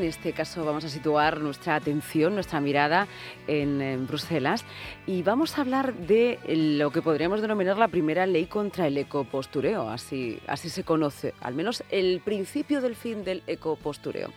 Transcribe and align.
En 0.00 0.06
este 0.06 0.32
caso 0.32 0.64
vamos 0.64 0.82
a 0.86 0.88
situar 0.88 1.40
nuestra 1.40 1.74
atención, 1.74 2.32
nuestra 2.32 2.58
mirada 2.58 3.06
en, 3.46 4.06
Bruselas 4.06 4.64
y 5.06 5.22
vamos 5.22 5.58
a 5.58 5.60
hablar 5.60 5.94
de 5.94 6.38
lo 6.48 6.90
que 6.90 7.02
podríamos 7.02 7.42
denominar 7.42 7.76
la 7.76 7.88
primera 7.88 8.24
ley 8.24 8.46
contra 8.46 8.86
el 8.86 8.96
ecopostureo, 8.96 9.90
así, 9.90 10.38
así 10.46 10.70
se 10.70 10.84
conoce, 10.84 11.34
al 11.42 11.54
menos 11.54 11.84
el 11.90 12.22
principio 12.24 12.80
del 12.80 12.96
fin 12.96 13.24
del 13.24 13.42
ecopostureo. 13.46 14.30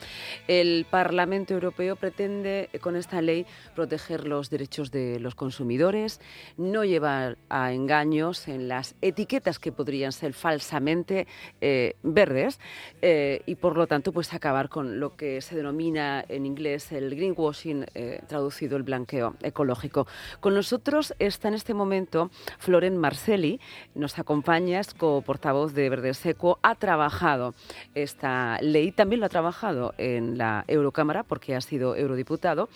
El 0.49 0.85
Parlamento 0.89 1.53
Europeo 1.53 1.95
pretende 1.95 2.69
con 2.81 2.97
esta 2.97 3.21
ley 3.21 3.45
proteger 3.73 4.27
los 4.27 4.49
derechos 4.49 4.91
de 4.91 5.19
los 5.21 5.33
consumidores, 5.33 6.19
no 6.57 6.83
llevar 6.83 7.37
a 7.47 7.71
engaños 7.71 8.49
en 8.49 8.67
las 8.67 8.95
etiquetas 9.01 9.59
que 9.59 9.71
podrían 9.71 10.11
ser 10.11 10.33
falsamente 10.33 11.25
eh, 11.61 11.95
verdes 12.03 12.59
eh, 13.01 13.41
y 13.45 13.55
por 13.55 13.77
lo 13.77 13.87
tanto 13.87 14.11
pues 14.11 14.33
acabar 14.33 14.67
con 14.67 14.99
lo 14.99 15.15
que 15.15 15.39
se 15.41 15.52
denomina 15.53 16.23
en 16.27 16.45
inglés 16.45 16.91
el 16.91 17.15
greenwashing, 17.15 17.85
eh, 17.93 18.21
traducido 18.27 18.77
el 18.77 18.83
blanqueo 18.83 19.35
ecológico. 19.41 20.07
Con 20.39 20.53
nosotros 20.53 21.13
está 21.19 21.47
en 21.47 21.53
este 21.53 21.73
momento 21.73 22.29
Floren 22.59 22.97
Marcelli, 22.97 23.59
nos 23.95 24.19
acompaña, 24.19 24.79
es 24.79 24.93
co-portavoz 24.93 25.73
de 25.73 25.89
Verde 25.89 26.13
Seco, 26.13 26.59
ha 26.61 26.75
trabajado 26.75 27.53
esta 27.95 28.59
ley, 28.61 28.91
también 28.91 29.19
lo 29.19 29.25
ha 29.25 29.29
trabajado 29.29 29.93
en 29.97 30.37
la 30.37 30.65
Eurocámara 30.67 31.23
porque 31.23 31.55
ha 31.55 31.61
sido 31.61 31.95
eurodiputado 31.95 32.69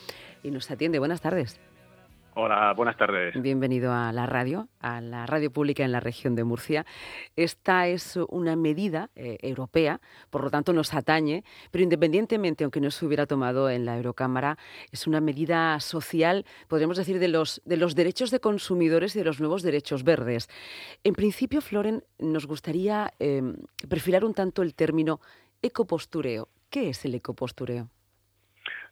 y 0.43 0.51
nos 0.51 0.69
atiende. 0.71 0.99
Buenas 0.99 1.21
tardes. 1.21 1.66
Hola, 2.39 2.71
buenas 2.75 2.95
tardes. 2.97 3.33
Bienvenido 3.41 3.91
a 3.91 4.11
la 4.11 4.27
radio, 4.27 4.67
a 4.79 5.01
la 5.01 5.25
radio 5.25 5.49
pública 5.49 5.83
en 5.83 5.91
la 5.91 5.99
región 5.99 6.35
de 6.35 6.43
Murcia. 6.43 6.85
Esta 7.35 7.87
es 7.87 8.15
una 8.29 8.55
medida 8.55 9.09
eh, 9.15 9.39
europea, 9.41 10.01
por 10.29 10.43
lo 10.43 10.51
tanto 10.51 10.71
nos 10.71 10.93
atañe, 10.93 11.43
pero 11.71 11.83
independientemente, 11.83 12.63
aunque 12.63 12.79
no 12.79 12.91
se 12.91 13.07
hubiera 13.07 13.25
tomado 13.25 13.71
en 13.71 13.85
la 13.85 13.97
Eurocámara, 13.97 14.59
es 14.91 15.07
una 15.07 15.19
medida 15.19 15.79
social, 15.79 16.45
podríamos 16.67 16.97
decir, 16.97 17.17
de 17.17 17.27
los, 17.27 17.59
de 17.65 17.77
los 17.77 17.95
derechos 17.95 18.29
de 18.29 18.39
consumidores 18.39 19.15
y 19.15 19.19
de 19.19 19.25
los 19.25 19.39
nuevos 19.39 19.63
derechos 19.63 20.03
verdes. 20.03 20.47
En 21.03 21.15
principio, 21.15 21.59
Floren, 21.59 22.03
nos 22.19 22.45
gustaría 22.45 23.15
eh, 23.17 23.41
perfilar 23.89 24.23
un 24.23 24.35
tanto 24.35 24.61
el 24.61 24.75
término 24.75 25.21
ecopostureo. 25.63 26.49
¿Qué 26.69 26.89
es 26.89 27.03
el 27.03 27.15
ecopostureo? 27.15 27.89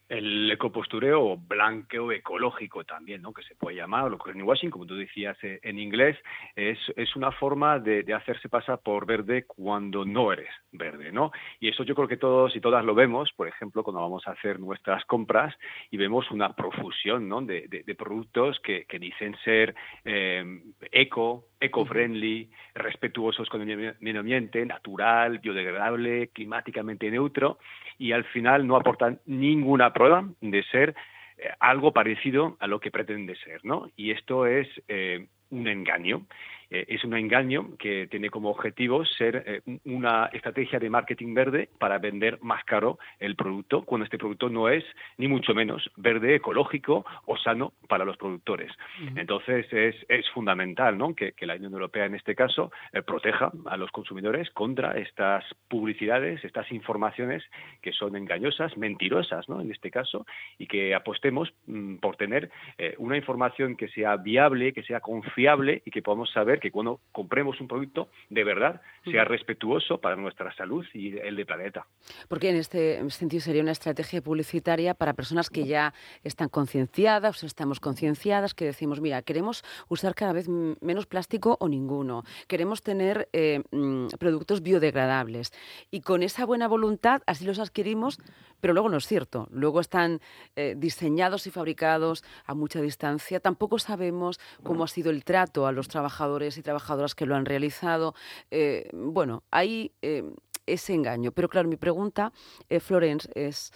El 0.10 0.52
ecopostureo 0.52 1.38
blanqueo 1.38 2.12
ecológico 2.12 2.84
también, 2.84 3.22
¿no? 3.22 3.34
que 3.34 3.44
se 3.44 3.56
puede 3.56 3.78
llamar, 3.78 4.10
lo 4.10 4.18
greenwashing, 4.18 4.70
como 4.70 4.86
tú 4.86 4.96
decías 4.96 5.38
eh, 5.44 5.60
en 5.64 5.80
inglés, 5.80 6.18
es, 6.56 6.78
es 6.96 7.16
una 7.16 7.32
forma 7.32 7.80
de, 7.80 8.04
de, 8.04 8.14
hacerse 8.14 8.48
pasar 8.50 8.80
por 8.80 9.06
verde 9.06 9.46
cuando 9.46 10.06
no 10.06 10.32
eres 10.32 10.50
verde, 10.72 11.12
¿no? 11.12 11.32
Y 11.60 11.70
eso 11.70 11.84
yo 11.84 11.96
creo 11.96 12.08
que 12.08 12.18
todos 12.18 12.56
y 12.56 12.62
todas 12.62 12.86
lo 12.86 12.94
vemos, 12.94 13.32
por 13.36 13.48
ejemplo, 13.48 13.84
cuando 13.84 14.02
vamos 14.02 14.28
a 14.28 14.32
hacer 14.32 14.60
nuestras 14.60 15.04
compras 15.06 15.56
y 15.90 15.98
vemos 15.98 16.30
una 16.32 16.56
profusión, 16.56 17.28
¿no? 17.28 17.42
De, 17.42 17.68
de, 17.68 17.96
productos 17.96 18.60
que, 18.60 18.86
que, 18.86 19.00
dicen 19.00 19.36
ser 19.44 19.74
eh, 20.04 20.44
eco, 20.92 21.46
eco-friendly, 21.66 22.50
respetuosos 22.74 23.50
con 23.50 23.68
el 23.68 23.96
medio 24.00 24.20
ambiente, 24.20 24.66
natural, 24.66 25.40
biodegradable, 25.40 26.30
climáticamente 26.30 27.12
neutro, 27.12 27.60
y 27.98 28.12
al 28.12 28.24
final 28.26 28.66
no 28.68 28.76
aportan 28.76 29.20
ninguna 29.26 29.94
prueba 29.94 30.28
de 30.42 30.64
ser 30.64 30.96
eh, 31.38 31.50
algo 31.60 31.92
parecido 31.92 32.58
a 32.60 32.68
lo 32.68 32.80
que 32.80 32.92
pretende 32.92 33.36
ser, 33.36 33.64
¿no? 33.64 33.90
Y 33.96 34.12
esto 34.12 34.46
es 34.46 34.68
eh, 34.88 35.28
un 35.50 35.68
engaño. 35.68 36.26
Eh, 36.70 36.86
es 36.90 37.04
un 37.04 37.16
engaño 37.16 37.76
que 37.78 38.08
tiene 38.08 38.30
como 38.30 38.50
objetivo 38.50 39.06
ser 39.06 39.44
eh, 39.46 39.62
una 39.86 40.30
estrategia 40.34 40.80
de 40.80 40.90
marketing 40.90 41.34
verde 41.34 41.70
para 41.80 41.98
vender 41.98 42.40
más 42.42 42.64
caro 42.64 42.98
el 43.20 43.36
producto, 43.36 43.84
cuando 43.84 44.06
este 44.06 44.18
producto 44.18 44.50
no 44.50 44.70
es 44.70 44.84
ni 45.18 45.28
mucho 45.28 45.54
menos 45.54 45.90
verde, 45.98 46.36
ecológico 46.36 47.06
o 47.26 47.38
sano 47.38 47.74
para 47.88 48.06
los 48.06 48.18
productores. 48.18 48.72
Entonces 49.16 49.72
es, 49.72 49.96
es 50.10 50.30
fundamental 50.30 50.98
¿no? 50.98 51.14
que, 51.14 51.34
la 51.46 51.56
Unión 51.56 51.74
Europea 51.74 52.06
en 52.06 52.16
este 52.16 52.34
caso 52.34 52.72
eh, 52.92 53.04
proteja 53.04 53.52
a 53.66 53.78
los 53.78 53.92
consumidores 53.92 54.50
contra 54.50 54.98
estas 54.98 55.44
publicidades, 55.68 56.44
estas 56.44 56.72
informaciones 56.72 57.44
que 57.82 57.92
son 57.92 58.16
engañosas, 58.16 58.76
mentirosas 58.78 59.48
¿no? 59.48 59.62
en 59.62 59.72
este 59.72 59.92
caso, 59.92 60.26
y 60.58 60.66
que 60.66 60.96
apostemos 60.96 61.54
mm, 61.68 61.98
por 61.98 62.16
tener 62.16 62.50
una 62.98 63.18
información 63.18 63.76
que 63.76 63.88
sea 63.90 64.18
viable, 64.18 64.74
que 64.74 64.84
sea 64.84 65.00
confiable 65.00 65.82
y 65.86 65.92
que 65.92 66.02
podamos 66.02 66.32
saber 66.32 66.55
que 66.60 66.72
cuando 66.72 67.02
compremos 67.12 67.60
un 67.62 67.68
producto, 67.68 68.10
de 68.30 68.44
verdad, 68.44 68.82
sea 69.04 69.24
respetuoso 69.26 70.00
para 70.00 70.16
nuestra 70.16 70.54
salud 70.56 70.86
y 70.94 71.18
el 71.18 71.36
de 71.36 71.46
planeta. 71.46 71.88
Porque 72.28 72.50
en 72.50 72.58
este 72.58 73.10
sentido 73.10 73.42
sería 73.42 73.62
una 73.62 73.72
estrategia 73.72 74.22
publicitaria 74.22 74.94
para 74.94 75.14
personas 75.14 75.50
que 75.50 75.66
ya 75.66 75.94
están 76.24 76.50
concienciadas, 76.50 77.44
o 77.44 77.46
estamos 77.46 77.80
concienciadas, 77.80 78.54
que 78.54 78.66
decimos, 78.66 79.02
mira, 79.02 79.22
queremos 79.22 79.64
usar 79.90 80.16
cada 80.16 80.34
vez 80.34 80.48
menos 80.50 81.06
plástico 81.06 81.58
o 81.60 81.68
ninguno, 81.68 82.24
queremos 82.48 82.82
tener 82.82 83.30
eh, 83.34 83.62
mm, 83.72 84.08
productos 84.20 84.62
biodegradables 84.62 85.52
y 85.92 86.02
con 86.02 86.24
esa 86.24 86.46
buena 86.46 86.68
voluntad 86.68 87.22
así 87.26 87.46
los 87.46 87.60
adquirimos, 87.60 88.20
pero 88.62 88.74
luego 88.74 88.90
no 88.90 88.98
es 88.98 89.08
cierto. 89.08 89.48
Luego 89.52 89.80
están 89.80 90.22
eh, 90.56 90.76
diseñados 90.78 91.46
y 91.48 91.52
fabricados 91.52 92.24
a 92.46 92.54
mucha 92.54 92.82
distancia. 92.82 93.40
Tampoco 93.40 93.80
sabemos 93.80 94.40
cómo 94.64 94.84
ha 94.84 94.88
sido 94.88 95.12
el 95.12 95.24
trato 95.24 95.68
a 95.68 95.72
los 95.72 95.88
trabajadores 95.88 96.45
y 96.58 96.62
trabajadoras 96.62 97.16
que 97.16 97.26
lo 97.26 97.36
han 97.36 97.46
realizado. 97.46 98.14
Eh, 98.52 98.90
bueno, 98.94 99.44
hay 99.52 99.92
eh, 100.02 100.24
ese 100.66 100.94
engaño. 100.94 101.32
Pero 101.32 101.50
claro, 101.50 101.68
mi 101.68 101.78
pregunta, 101.78 102.32
Florence, 102.80 103.30
es 103.36 103.72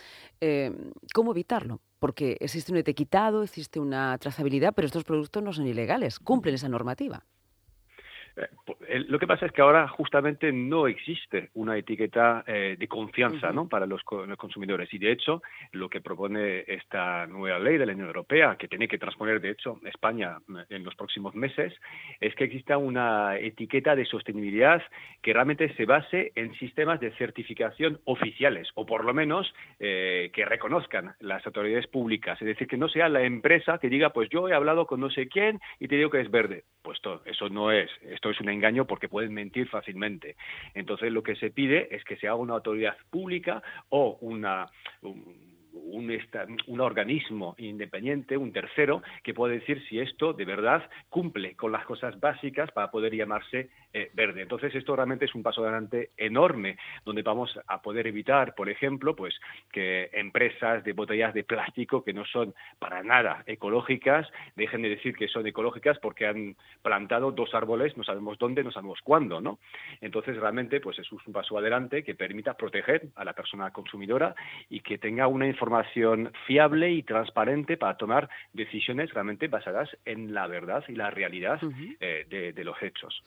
¿cómo 1.14 1.32
evitarlo? 1.32 1.82
Porque 2.00 2.38
existe 2.40 2.72
un 2.72 2.78
etiquetado, 2.78 3.44
existe 3.44 3.80
una 3.80 4.18
trazabilidad, 4.18 4.74
pero 4.74 4.86
estos 4.86 5.04
productos 5.04 5.44
no 5.44 5.54
son 5.54 5.68
ilegales, 5.68 6.20
cumplen 6.20 6.56
esa 6.56 6.70
normativa. 6.70 7.26
Eh, 8.88 9.06
lo 9.08 9.20
que 9.20 9.28
pasa 9.28 9.46
es 9.46 9.52
que 9.52 9.62
ahora 9.62 9.88
justamente 9.88 10.52
no 10.52 10.88
existe 10.88 11.50
una 11.56 11.78
etiqueta 11.78 12.44
eh, 12.48 12.76
de 12.78 12.88
confianza 12.88 13.52
¿no? 13.52 13.68
para 13.68 13.86
los, 13.86 14.04
consumidores. 14.04 14.94
Y 14.94 14.98
de 14.98 15.12
hecho 15.12 15.42
lo 15.72 15.90
que 15.90 16.02
propone 16.02 16.64
esta 16.68 17.26
nueva 17.28 17.60
ley 17.60 17.78
de 17.78 17.86
la 17.86 17.94
Unión 17.94 18.08
Europea 18.08 18.56
que 18.58 18.68
tiene 18.68 18.88
que 18.88 18.98
transponer 18.98 19.42
de 19.42 19.52
hecho 19.52 19.80
España 19.86 20.38
eh, 20.50 20.66
en 20.70 20.84
los 20.84 20.96
próximos 20.96 21.36
meses 21.36 21.74
es 22.20 22.36
que 22.36 22.46
exista 22.46 22.78
una 22.78 23.38
etiqueta 23.38 23.96
de 23.96 24.06
sostenibilidad 24.06 24.82
que 25.22 25.34
realmente 25.34 25.74
se 25.76 25.86
base 25.86 26.32
en 26.36 26.54
sistemas 26.56 27.00
de 27.00 27.12
certificación 27.12 28.00
oficiales 28.06 28.70
o 28.76 28.86
por 28.86 29.04
lo 29.04 29.14
menos 29.14 29.54
que 29.80 30.46
reconozcan 30.46 31.14
las 31.20 31.46
autoridades 31.46 31.88
públicas. 31.88 32.40
Es 32.42 32.48
decir 32.48 32.68
que 32.68 32.78
no 32.78 32.90
sea 32.90 33.10
la 33.10 33.24
empresa 33.24 33.78
que 33.78 33.90
diga 33.90 34.12
pues 34.12 34.30
yo 34.30 34.48
he 34.48 34.54
hablado 34.54 34.86
con 34.86 35.00
no 35.00 35.10
sé 35.10 35.28
quién 35.28 35.60
y 35.80 35.88
te 35.88 35.96
digo 35.96 36.10
que 36.10 36.22
es 36.22 36.32
verde 36.32 36.64
pues 36.82 37.00
eso 37.26 37.50
no 37.50 37.72
es 37.72 37.90
esto 38.04 38.29
es 38.32 38.40
un 38.40 38.50
engaño 38.50 38.86
porque 38.86 39.10
pueden 39.10 39.34
mentir 39.34 39.68
fácilmente. 39.68 40.36
Entonces 40.74 41.12
lo 41.12 41.24
que 41.24 41.36
se 41.36 41.52
pide 41.52 41.94
es 41.96 42.04
que 42.04 42.18
se 42.18 42.28
haga 42.28 42.36
una 42.36 42.54
autoridad 42.56 42.96
pública 43.10 43.62
o 43.90 44.18
una 44.22 44.68
un, 45.02 45.49
un, 45.86 46.80
organismo 46.80 47.56
independiente, 47.58 48.38
un 48.38 48.52
tercero, 48.52 49.02
que 49.24 49.34
puede 49.34 49.60
decir 49.60 49.84
si 49.88 50.00
esto 50.00 50.34
de 50.34 50.46
verdad 50.46 50.90
cumple 51.10 51.56
con 51.56 51.72
las 51.72 51.86
cosas 51.86 52.20
básicas 52.20 52.72
para 52.72 52.92
poder 52.92 53.16
llamarse 53.16 53.70
eh, 53.94 54.12
verde. 54.14 54.42
Entonces 54.42 54.74
esto 54.76 54.96
realmente 54.96 55.26
es 55.26 55.36
un 55.36 55.44
paso 55.44 55.62
adelante 55.62 56.12
enorme, 56.18 56.78
donde 57.06 57.22
vamos 57.22 57.58
a 57.68 57.82
poder 57.82 58.08
evitar, 58.08 58.56
por 58.56 58.70
ejemplo, 58.70 59.16
pues 59.16 59.34
que 59.72 60.10
empresas 60.14 60.84
de 60.84 60.94
botellas 60.94 61.34
de 61.34 61.44
plástico 61.44 62.04
que 62.04 62.14
no 62.14 62.26
son 62.26 62.54
para 62.80 63.04
nada 63.04 63.44
ecológicas 63.46 64.28
dejen 64.56 64.82
de 64.82 64.90
decir 64.90 65.16
que 65.16 65.28
son 65.28 65.48
ecológicas 65.48 65.98
porque 66.00 66.28
han 66.28 66.56
plantado 66.82 67.32
dos 67.32 67.54
árboles, 67.54 67.98
no 67.98 68.04
sabemos 68.04 68.38
dónde, 68.38 68.64
no 68.64 68.72
sabemos 68.72 69.00
cuándo, 69.04 69.42
¿no? 69.42 69.60
Entonces 70.02 70.38
realmente 70.38 70.80
pues 70.80 71.00
es 71.00 71.12
un 71.12 71.34
paso 71.34 71.58
adelante 71.58 72.04
que 72.04 72.16
permita 72.16 72.56
proteger 72.56 73.08
a 73.16 73.24
la 73.24 73.34
persona 73.34 73.72
consumidora 73.72 74.36
y 74.70 74.82
que 74.82 74.98
tenga 74.98 75.28
una 75.28 75.48
información 75.48 75.69
fiable 76.46 76.92
y 76.92 77.04
transparente 77.04 77.78
para 77.78 77.98
tomar 77.98 78.30
decisiones 78.54 79.14
realmente 79.14 79.48
basadas 79.48 79.90
en 80.06 80.34
la 80.34 80.48
verdad 80.48 80.84
y 80.88 80.94
la 80.94 81.10
realidad 81.10 81.60
eh, 82.00 82.54
de, 82.56 82.64
los 82.64 82.82
hechos. 82.82 83.24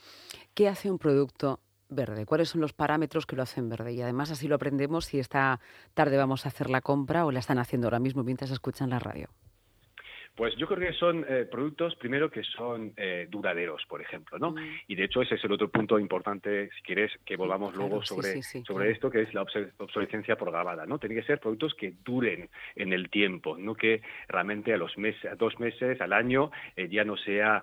¿Qué 0.55 0.69
hace 0.69 0.91
un 0.91 0.99
producto 0.99 1.61
verde? 1.89 2.27
¿Cuáles 2.27 2.49
son 2.49 2.61
los 2.61 2.73
parámetros 2.73 3.27
que 3.27 3.37
lo 3.37 3.43
hacen 3.43 3.69
verde? 3.69 3.93
Y 3.93 4.03
además 4.03 4.31
así 4.31 4.49
lo 4.49 4.57
aprendemos 4.57 5.07
si 5.07 5.19
esta 5.19 5.61
tarde 5.95 6.17
vamos 6.17 6.45
a 6.45 6.49
hacer 6.49 6.71
la 6.71 6.81
compra 6.81 7.25
o 7.27 7.33
la 7.33 7.39
están 7.39 7.59
haciendo 7.59 7.87
ahora 7.87 7.99
mismo 7.99 8.25
mientras 8.25 8.51
escuchan 8.51 8.91
la 8.91 8.99
radio. 8.99 9.29
Pues 10.35 10.57
yo 10.57 10.67
creo 10.67 10.91
que 10.91 10.97
son 10.97 11.27
eh, 11.29 11.47
productos, 11.51 11.95
primero, 11.97 12.31
que 12.31 12.43
son 12.43 12.95
eh, 12.97 13.27
duraderos, 13.31 13.85
por 13.87 14.01
ejemplo, 14.01 14.39
¿no? 14.39 14.53
Mm. 14.53 14.79
Y 14.89 14.95
de 14.95 15.05
hecho 15.05 15.21
ese 15.21 15.35
es 15.35 15.45
el 15.45 15.53
otro 15.53 15.69
punto 15.69 15.99
importante, 15.99 16.71
si 16.71 16.83
quieres, 16.83 17.13
que 17.27 17.37
volvamos 17.37 17.75
luego 17.75 18.03
sobre, 18.03 18.43
sobre 18.43 18.91
esto, 18.91 19.11
que 19.11 19.23
es 19.23 19.35
la 19.35 19.43
obsolescencia 19.43 20.37
programada, 20.37 20.87
¿no? 20.87 20.99
Tienen 20.99 21.19
que 21.19 21.27
ser 21.27 21.39
productos 21.39 21.75
que 21.75 21.93
duren 22.03 22.49
en 22.77 22.93
el 22.95 23.11
tiempo, 23.11 23.59
no 23.59 23.75
que 23.75 24.01
realmente 24.27 24.73
a 24.73 24.79
los 24.79 24.97
meses, 24.97 25.31
a 25.31 25.35
dos 25.35 25.61
meses, 25.61 26.01
al 26.01 26.15
año, 26.15 26.51
eh, 26.77 26.89
ya 26.89 27.05
no 27.05 27.17
sea 27.19 27.63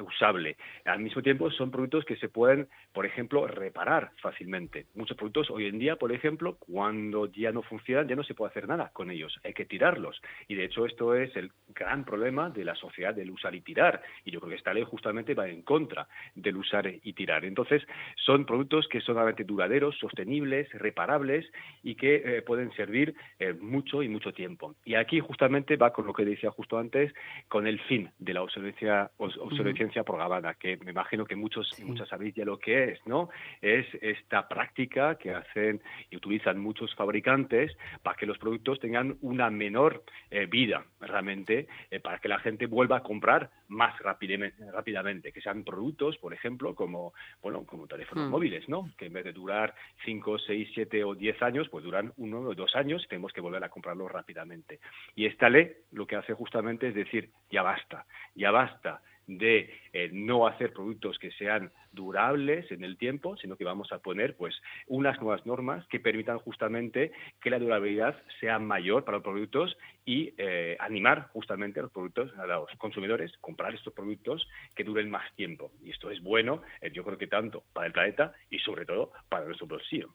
usable. 0.00 0.56
Al 0.84 1.00
mismo 1.00 1.22
tiempo, 1.22 1.50
son 1.52 1.70
productos 1.70 2.04
que 2.04 2.16
se 2.16 2.28
pueden, 2.28 2.68
por 2.92 3.06
ejemplo, 3.06 3.46
reparar 3.46 4.10
fácilmente. 4.20 4.86
Muchos 4.94 5.16
productos 5.16 5.50
hoy 5.50 5.66
en 5.66 5.78
día, 5.78 5.96
por 5.96 6.12
ejemplo, 6.12 6.56
cuando 6.58 7.26
ya 7.26 7.52
no 7.52 7.62
funcionan, 7.62 8.08
ya 8.08 8.16
no 8.16 8.24
se 8.24 8.34
puede 8.34 8.50
hacer 8.50 8.66
nada 8.66 8.90
con 8.92 9.10
ellos, 9.10 9.38
hay 9.44 9.52
que 9.52 9.66
tirarlos. 9.66 10.20
Y 10.48 10.56
de 10.56 10.64
hecho 10.64 10.84
esto 10.84 11.14
es 11.14 11.34
el 11.36 11.52
gran 11.74 12.04
problema 12.04 12.50
de 12.50 12.64
la 12.64 12.74
sociedad 12.74 13.14
del 13.14 13.30
usar 13.30 13.54
y 13.54 13.60
tirar. 13.60 14.02
Y 14.24 14.30
yo 14.30 14.40
creo 14.40 14.50
que 14.50 14.56
esta 14.56 14.74
ley 14.74 14.84
justamente 14.84 15.34
va 15.34 15.48
en 15.48 15.62
contra 15.62 16.06
del 16.34 16.56
usar 16.56 16.90
y 17.02 17.12
tirar. 17.12 17.44
Entonces, 17.44 17.82
son 18.16 18.44
productos 18.44 18.88
que 18.88 19.00
son 19.00 19.16
realmente 19.16 19.44
duraderos, 19.44 19.96
sostenibles, 19.98 20.70
reparables 20.72 21.50
y 21.82 21.94
que 21.94 22.16
eh, 22.16 22.42
pueden 22.42 22.72
servir 22.72 23.14
eh, 23.38 23.52
mucho 23.52 24.02
y 24.02 24.08
mucho 24.08 24.32
tiempo. 24.32 24.74
Y 24.84 24.94
aquí 24.94 25.20
justamente 25.20 25.76
va 25.76 25.92
con 25.92 26.06
lo 26.06 26.12
que 26.12 26.24
decía 26.24 26.50
justo 26.50 26.78
antes, 26.78 27.12
con 27.48 27.66
el 27.66 27.80
fin 27.80 28.10
de 28.18 28.34
la 28.34 28.42
obsolescencia, 28.42 29.10
obsolescencia 29.18 30.04
programada, 30.04 30.54
que 30.54 30.76
me 30.78 30.90
imagino 30.90 31.24
que 31.24 31.36
muchos 31.36 31.70
y 31.78 31.84
muchas 31.84 32.08
sabéis 32.08 32.34
ya 32.34 32.44
lo 32.44 32.58
que 32.58 32.92
es, 32.92 33.06
¿no? 33.06 33.28
Es 33.60 33.86
esta 34.00 34.48
práctica 34.48 35.16
que 35.16 35.32
hacen 35.32 35.80
y 36.10 36.16
utilizan 36.16 36.58
muchos 36.58 36.94
fabricantes 36.94 37.76
para 38.02 38.16
que 38.16 38.26
los 38.26 38.38
productos 38.38 38.80
tengan 38.80 39.16
una 39.20 39.50
menor 39.50 40.02
eh, 40.30 40.46
vida 40.46 40.84
realmente 41.00 41.59
eh, 41.90 42.00
para 42.00 42.18
que 42.18 42.28
la 42.28 42.38
gente 42.38 42.66
vuelva 42.66 42.98
a 42.98 43.02
comprar 43.02 43.50
más 43.68 43.98
rápidamente, 44.00 45.32
que 45.32 45.40
sean 45.40 45.64
productos, 45.64 46.16
por 46.18 46.34
ejemplo, 46.34 46.74
como 46.74 47.12
bueno, 47.42 47.64
como 47.64 47.86
teléfonos 47.86 48.28
hmm. 48.28 48.30
móviles, 48.30 48.68
¿no? 48.68 48.90
Que 48.96 49.06
en 49.06 49.12
vez 49.12 49.24
de 49.24 49.32
durar 49.32 49.74
5, 50.04 50.38
6, 50.38 50.68
7 50.74 51.04
o 51.04 51.14
10 51.14 51.42
años, 51.42 51.68
pues 51.68 51.84
duran 51.84 52.12
uno 52.16 52.40
o 52.40 52.54
dos 52.54 52.74
años, 52.76 53.06
tenemos 53.08 53.32
que 53.32 53.40
volver 53.40 53.62
a 53.64 53.68
comprarlos 53.68 54.10
rápidamente. 54.10 54.80
Y 55.14 55.26
esta 55.26 55.48
ley 55.48 55.72
lo 55.92 56.06
que 56.06 56.16
hace 56.16 56.34
justamente 56.34 56.88
es 56.88 56.94
decir, 56.94 57.30
ya 57.50 57.62
basta, 57.62 58.06
ya 58.34 58.50
basta 58.50 59.02
de 59.38 59.70
eh, 59.92 60.10
no 60.12 60.46
hacer 60.46 60.72
productos 60.72 61.18
que 61.18 61.30
sean 61.32 61.70
durables 61.92 62.70
en 62.70 62.84
el 62.84 62.96
tiempo, 62.96 63.36
sino 63.36 63.56
que 63.56 63.64
vamos 63.64 63.92
a 63.92 63.98
poner 63.98 64.36
pues 64.36 64.54
unas 64.86 65.20
nuevas 65.20 65.44
normas 65.46 65.86
que 65.86 66.00
permitan 66.00 66.38
justamente 66.38 67.12
que 67.40 67.50
la 67.50 67.58
durabilidad 67.58 68.20
sea 68.40 68.58
mayor 68.58 69.04
para 69.04 69.18
los 69.18 69.24
productos 69.24 69.76
y 70.04 70.32
eh, 70.38 70.76
animar 70.80 71.28
justamente 71.32 71.80
a 71.80 71.84
los 71.84 71.92
productos, 71.92 72.32
a 72.38 72.46
los 72.46 72.70
consumidores, 72.78 73.32
comprar 73.40 73.74
estos 73.74 73.92
productos 73.92 74.48
que 74.74 74.84
duren 74.84 75.10
más 75.10 75.32
tiempo. 75.34 75.72
Y 75.82 75.90
esto 75.90 76.10
es 76.10 76.20
bueno, 76.22 76.62
eh, 76.80 76.90
yo 76.92 77.04
creo 77.04 77.18
que 77.18 77.26
tanto 77.26 77.64
para 77.72 77.86
el 77.86 77.92
planeta 77.92 78.32
y 78.50 78.58
sobre 78.58 78.84
todo 78.84 79.12
para 79.28 79.44
nuestro 79.44 79.66
bolsillo. 79.66 80.10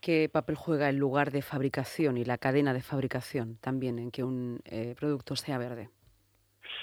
¿Qué 0.00 0.28
papel 0.32 0.56
juega 0.56 0.88
el 0.88 0.96
lugar 0.96 1.30
de 1.30 1.42
fabricación 1.42 2.16
y 2.16 2.24
la 2.24 2.38
cadena 2.38 2.74
de 2.74 2.82
fabricación 2.82 3.56
también 3.60 3.98
en 3.98 4.10
que 4.10 4.24
un 4.24 4.60
producto 4.98 5.36
sea 5.36 5.58
verde? 5.58 5.88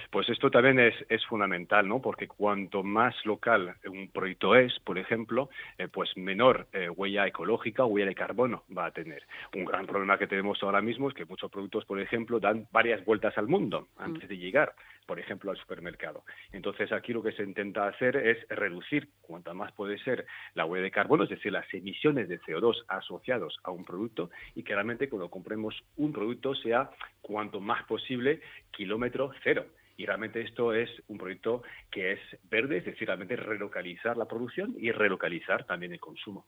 Pues 0.10 0.30
esto 0.30 0.50
también 0.50 0.80
es, 0.80 0.96
es 1.10 1.26
fundamental, 1.26 1.88
¿no? 1.88 2.02
Porque 2.02 2.28
cuanto 2.28 2.84
más 2.84 3.16
local 3.26 3.76
un 3.86 4.10
proyecto 4.10 4.56
es, 4.56 4.78
por 4.80 4.98
ejemplo, 4.98 5.50
eh, 5.78 5.88
pues 5.88 6.16
menor 6.18 6.68
eh, 6.74 6.90
huella 6.90 7.28
ecológica 7.28 7.84
o 7.84 7.88
huella 7.88 8.08
de 8.08 8.16
carbono 8.16 8.64
va 8.76 8.88
a 8.88 8.92
tener. 8.92 9.24
Un 9.56 9.66
gran 9.66 9.86
problema 9.86 10.18
que 10.18 10.28
tenemos 10.28 10.62
ahora 10.64 10.82
mismo 10.82 11.10
es 11.10 11.16
que 11.16 11.26
muchos 11.26 11.52
productos, 11.52 11.86
por 11.86 12.00
ejemplo, 12.00 12.40
dan 12.40 12.68
varias 12.72 13.04
vueltas 13.06 13.38
al 13.38 13.48
mundo 13.48 13.88
antes 13.98 14.28
de 14.28 14.38
llegar 14.38 14.74
por 15.10 15.20
ejemplo, 15.20 15.50
al 15.50 15.58
supermercado. 15.58 16.24
Entonces, 16.52 16.92
aquí 16.92 17.14
lo 17.14 17.24
que 17.24 17.32
se 17.32 17.42
intenta 17.42 17.88
hacer 17.88 18.16
es 18.16 18.48
reducir 18.48 19.10
cuanto 19.24 19.52
más 19.56 19.72
puede 19.72 19.98
ser 20.04 20.28
la 20.54 20.66
huella 20.66 20.84
de 20.84 20.92
carbono, 20.92 21.24
es 21.24 21.32
decir, 21.32 21.52
las 21.52 21.66
emisiones 21.74 22.30
de 22.30 22.40
CO2 22.40 22.86
asociados 22.88 23.58
a 23.64 23.72
un 23.72 23.86
producto 23.86 24.30
y 24.54 24.62
que 24.62 24.76
realmente 24.76 25.10
cuando 25.10 25.32
compremos 25.32 25.74
un 25.98 26.14
producto 26.14 26.54
sea 26.54 26.92
cuanto 27.24 27.60
más 27.60 27.84
posible 27.86 28.40
kilómetro 28.70 29.32
cero 29.44 29.66
y 30.00 30.06
realmente 30.06 30.40
esto 30.42 30.74
es 30.74 30.90
un 31.10 31.18
proyecto 31.18 31.62
que 31.92 32.14
es 32.14 32.20
verde, 32.50 32.78
es 32.78 32.86
decir, 32.86 33.06
realmente 33.06 33.36
relocalizar 33.36 34.16
la 34.16 34.26
producción 34.26 34.74
y 34.80 34.92
relocalizar 34.92 35.66
también 35.66 35.92
el 35.92 36.00
consumo. 36.00 36.46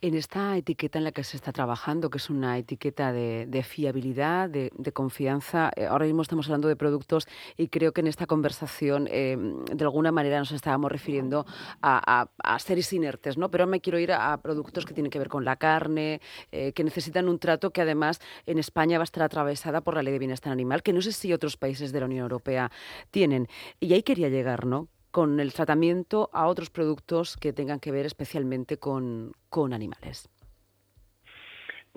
En 0.00 0.16
esta 0.16 0.56
etiqueta 0.56 0.98
en 0.98 1.04
la 1.04 1.12
que 1.12 1.22
se 1.22 1.36
está 1.36 1.52
trabajando, 1.52 2.10
que 2.10 2.18
es 2.18 2.28
una 2.28 2.58
etiqueta 2.58 3.12
de, 3.12 3.62
fiabilidad, 3.62 4.50
de, 4.50 4.92
confianza, 4.92 5.70
eh, 5.76 5.86
ahora 5.86 6.06
mismo 6.06 6.22
estamos 6.22 6.48
hablando 6.48 6.66
de 6.66 6.74
productos 6.74 7.28
y 7.56 7.68
creo 7.68 7.92
que 7.92 8.00
en 8.00 8.08
esta 8.08 8.26
conversación 8.26 9.06
eh, 9.12 9.36
de 9.38 9.84
alguna 9.84 10.10
manera 10.10 10.40
nos 10.40 10.50
estábamos 10.50 10.90
refiriendo 10.90 11.46
a, 11.80 12.26
seres 12.58 12.92
inertes, 12.92 13.38
¿no? 13.38 13.48
Pero 13.48 13.68
me 13.68 13.80
quiero 13.80 14.00
ir 14.00 14.10
a, 14.10 14.36
productos 14.42 14.84
que 14.84 14.92
tienen 14.92 15.12
que 15.12 15.20
ver 15.20 15.28
con 15.28 15.44
la 15.44 15.54
carne, 15.54 16.20
eh, 16.50 16.72
que 16.72 16.82
necesitan 16.82 17.28
un 17.28 17.38
trato 17.38 17.70
que 17.70 17.82
además 17.82 18.20
en 18.44 18.58
España 18.58 18.98
va 18.98 19.02
a 19.02 19.04
estar 19.04 19.22
atravesada 19.22 19.82
por 19.82 19.94
la 19.94 20.02
ley 20.02 20.12
de 20.12 20.18
bienestar 20.18 20.52
animal, 20.52 20.82
que 20.82 20.92
no 20.92 21.00
sé 21.00 21.12
si 21.12 21.32
otros 21.32 21.56
países 21.56 21.92
de 21.92 22.00
la 22.00 22.06
Unión 22.06 22.22
Europea 22.22 22.72
tienen. 23.10 23.48
Y 23.80 23.92
ahí 23.94 24.02
quería 24.02 24.28
llegar, 24.28 24.66
¿no? 24.66 24.88
Con 25.10 25.40
el 25.40 25.52
tratamiento 25.52 26.30
a 26.32 26.46
otros 26.46 26.70
productos 26.70 27.36
que 27.36 27.52
tengan 27.52 27.80
que 27.80 27.92
ver 27.92 28.06
especialmente 28.06 28.78
con, 28.78 29.32
con 29.48 29.72
animales. 29.72 30.28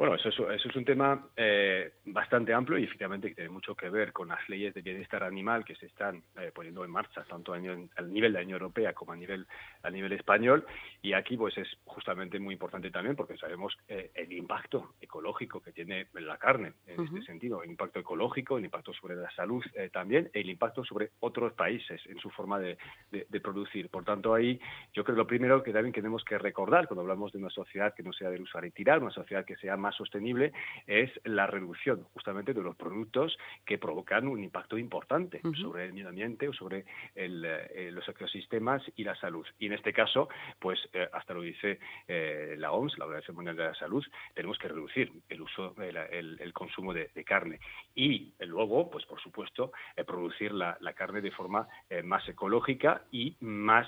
Bueno, 0.01 0.15
eso 0.15 0.50
es, 0.50 0.75
un 0.75 0.83
tema 0.83 1.27
eh, 1.38 1.92
bastante 2.06 2.56
amplio 2.56 2.80
y 2.80 2.86
efectivamente 2.86 3.30
que 3.30 3.36
tiene 3.36 3.51
mucho 3.51 3.75
que 3.75 3.88
ver 3.88 4.12
con 4.12 4.30
las 4.30 4.50
leyes 4.50 4.74
de 4.74 4.81
bienestar 4.81 5.24
animal 5.24 5.63
que 5.63 5.75
se 5.75 5.86
están 5.86 6.24
eh, 6.39 6.51
poniendo 6.51 6.83
en 6.83 6.89
marcha 6.89 7.24
tanto 7.25 7.53
a 7.53 7.59
nivel, 7.59 7.88
nivel 8.07 8.33
de 8.33 8.39
la 8.39 8.44
Unión 8.44 8.62
Europea 8.62 8.94
como 8.94 9.12
a 9.12 9.15
nivel 9.15 9.45
a 9.83 9.92
nivel 9.92 10.12
español 10.13 10.65
y 11.03 11.13
aquí 11.13 11.38
pues 11.38 11.56
es 11.59 11.68
justamente 11.86 12.39
muy 12.39 12.53
importante 12.53 12.89
también 12.89 13.15
porque 13.15 13.38
sabemos 13.38 13.77
eh, 13.88 14.09
el 14.15 14.33
impacto 14.33 14.95
ecológico 15.00 15.62
que 15.62 15.71
tiene 15.71 16.07
la 16.15 16.38
carne 16.38 16.74
en 16.88 17.04
este 17.04 17.21
sentido, 17.21 17.62
el 17.62 17.69
impacto 17.69 18.00
ecológico, 18.00 18.57
el 18.57 18.65
impacto 18.65 18.94
sobre 18.94 19.15
la 19.15 19.30
salud 19.30 19.63
también, 19.94 20.31
el 20.33 20.50
impacto 20.50 20.83
sobre 20.83 21.12
otros 21.19 21.54
países 21.54 22.01
en 22.07 22.18
su 22.18 22.31
forma 22.31 22.57
de, 22.57 22.75
de, 23.12 23.39
producir. 23.39 23.89
Por 23.89 24.04
tanto 24.04 24.33
ahí 24.33 24.59
yo 24.94 25.04
creo 25.04 25.15
que 25.15 25.21
lo 25.21 25.27
primero 25.27 25.62
que 25.62 25.71
también 25.71 25.94
tenemos 25.94 26.25
que 26.25 26.39
recordar 26.39 26.88
cuando 26.88 27.01
hablamos 27.01 27.31
de 27.31 27.38
una 27.38 27.51
sociedad 27.51 27.94
que 27.94 28.01
no 28.01 28.13
sea 28.13 28.31
del 28.31 28.42
usar 28.42 28.65
y 28.65 28.71
tirar, 28.71 29.00
una 29.00 29.12
sociedad 29.12 29.45
que 29.45 29.57
sea 29.57 29.77
más 29.77 29.91
sostenible 29.92 30.52
es 30.88 31.12
la 31.24 31.48
reducción 31.48 32.04
justamente 32.14 32.54
de 32.54 32.62
los 32.62 32.76
productos 32.76 33.38
que 33.66 33.78
provocan 33.78 34.28
un 34.28 34.44
impacto 34.44 34.78
importante 34.78 35.42
sobre 35.62 35.86
el 35.86 35.94
medio 35.94 36.10
ambiente 36.10 36.48
o 36.48 36.54
sobre 36.54 36.86
eh, 37.16 37.90
los 37.92 38.08
ecosistemas 38.08 38.82
y 38.96 39.04
la 39.04 39.16
salud. 39.16 39.46
Y 39.60 39.68
en 39.68 39.74
este 39.74 39.94
caso, 39.94 40.30
pues 40.60 40.80
eh, 40.94 41.08
hasta 41.12 41.34
lo 41.34 41.42
dice 41.42 41.80
eh, 42.08 42.56
la 42.58 42.72
OMS, 42.72 42.98
la 42.98 43.06
Organización 43.06 43.36
Mundial 43.36 43.56
de 43.56 43.64
la 43.64 43.76
Salud, 43.76 44.06
tenemos 44.34 44.58
que 44.58 44.68
reducir 44.68 45.12
el 45.30 45.42
uso, 45.42 45.76
el, 45.82 46.54
consumo 46.54 46.94
de, 46.94 47.10
carne. 47.26 47.60
Y 47.96 48.34
luego, 48.40 48.90
pues 48.90 49.06
por 49.06 49.22
supuesto, 49.22 49.72
producir 50.06 50.52
la, 50.52 50.78
carne 50.96 51.22
de 51.22 51.32
forma 51.32 51.68
más 52.04 52.28
ecológica 52.28 53.04
y 53.12 53.36
más 53.40 53.88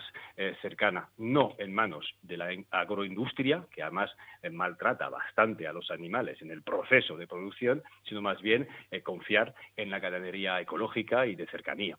cercana, 0.62 1.10
no 1.18 1.56
en 1.58 1.74
manos 1.74 2.16
de 2.22 2.38
la 2.38 2.50
agroindustria, 2.72 3.66
que 3.72 3.84
además 3.84 4.10
maltrata 4.52 5.10
bastante 5.10 5.68
a 5.68 5.74
los 5.74 5.90
animales 5.94 6.42
en 6.42 6.52
el 6.52 6.64
proceso 6.64 7.18
de 7.18 7.28
producción, 7.28 7.84
sino 8.04 8.22
más 8.22 8.42
bien 8.42 8.68
eh, 8.92 9.02
confiar 9.02 9.54
en 9.78 9.90
la 9.90 10.00
ganadería 10.00 10.60
ecológica 10.60 11.26
y 11.26 11.36
de 11.36 11.48
cercanía. 11.48 11.98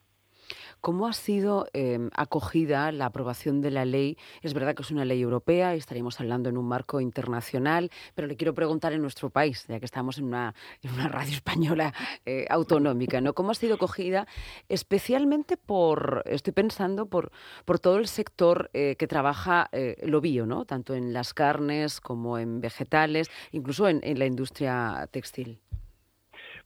¿Cómo 0.81 1.07
ha 1.07 1.13
sido 1.13 1.67
em, 1.73 2.11
acogida 2.15 2.93
la 2.93 3.07
aprobación 3.07 3.61
de 3.61 3.71
la 3.71 3.85
ley? 3.85 4.19
Es 4.43 4.55
verdad 4.55 4.75
que 4.75 4.83
es 4.83 4.91
una 4.91 5.05
ley 5.05 5.21
europea 5.21 5.75
y 5.75 5.79
estaríamos 5.79 6.21
hablando 6.21 6.49
en 6.49 6.57
un 6.57 6.67
marco 6.67 7.01
internacional, 7.01 7.91
pero 8.15 8.29
le 8.29 8.37
quiero 8.37 8.55
preguntar 8.55 8.93
en 8.93 9.01
nuestro 9.01 9.31
país, 9.31 9.67
ya 9.69 9.79
que 9.79 9.87
estamos 9.87 10.19
en 10.19 10.25
una, 10.25 10.55
radio 10.83 11.33
española 11.35 11.95
eh, 12.27 12.47
autonómica, 12.51 13.21
¿no? 13.21 13.35
¿Cómo 13.35 13.51
ha 13.51 13.55
sido 13.55 13.77
acogida 13.77 14.27
especialmente 14.69 15.57
por, 15.57 16.23
estoy 16.27 16.53
pensando, 16.53 17.07
por, 17.07 17.31
por 17.65 17.79
todo 17.79 17.97
el 17.97 18.07
sector 18.07 18.71
eh, 18.75 18.97
que 18.97 19.07
trabaja 19.07 19.69
eh, 19.73 19.97
lo 20.05 20.21
bio, 20.21 20.47
¿no? 20.47 20.65
Tanto 20.65 20.95
en 20.95 21.13
las 21.13 21.35
carnes 21.35 22.01
como 22.01 22.39
en 22.39 22.61
vegetales, 22.61 23.31
incluso 23.53 23.89
en 23.89 24.19
la 24.19 24.27
industria 24.27 25.09
textil? 25.11 25.61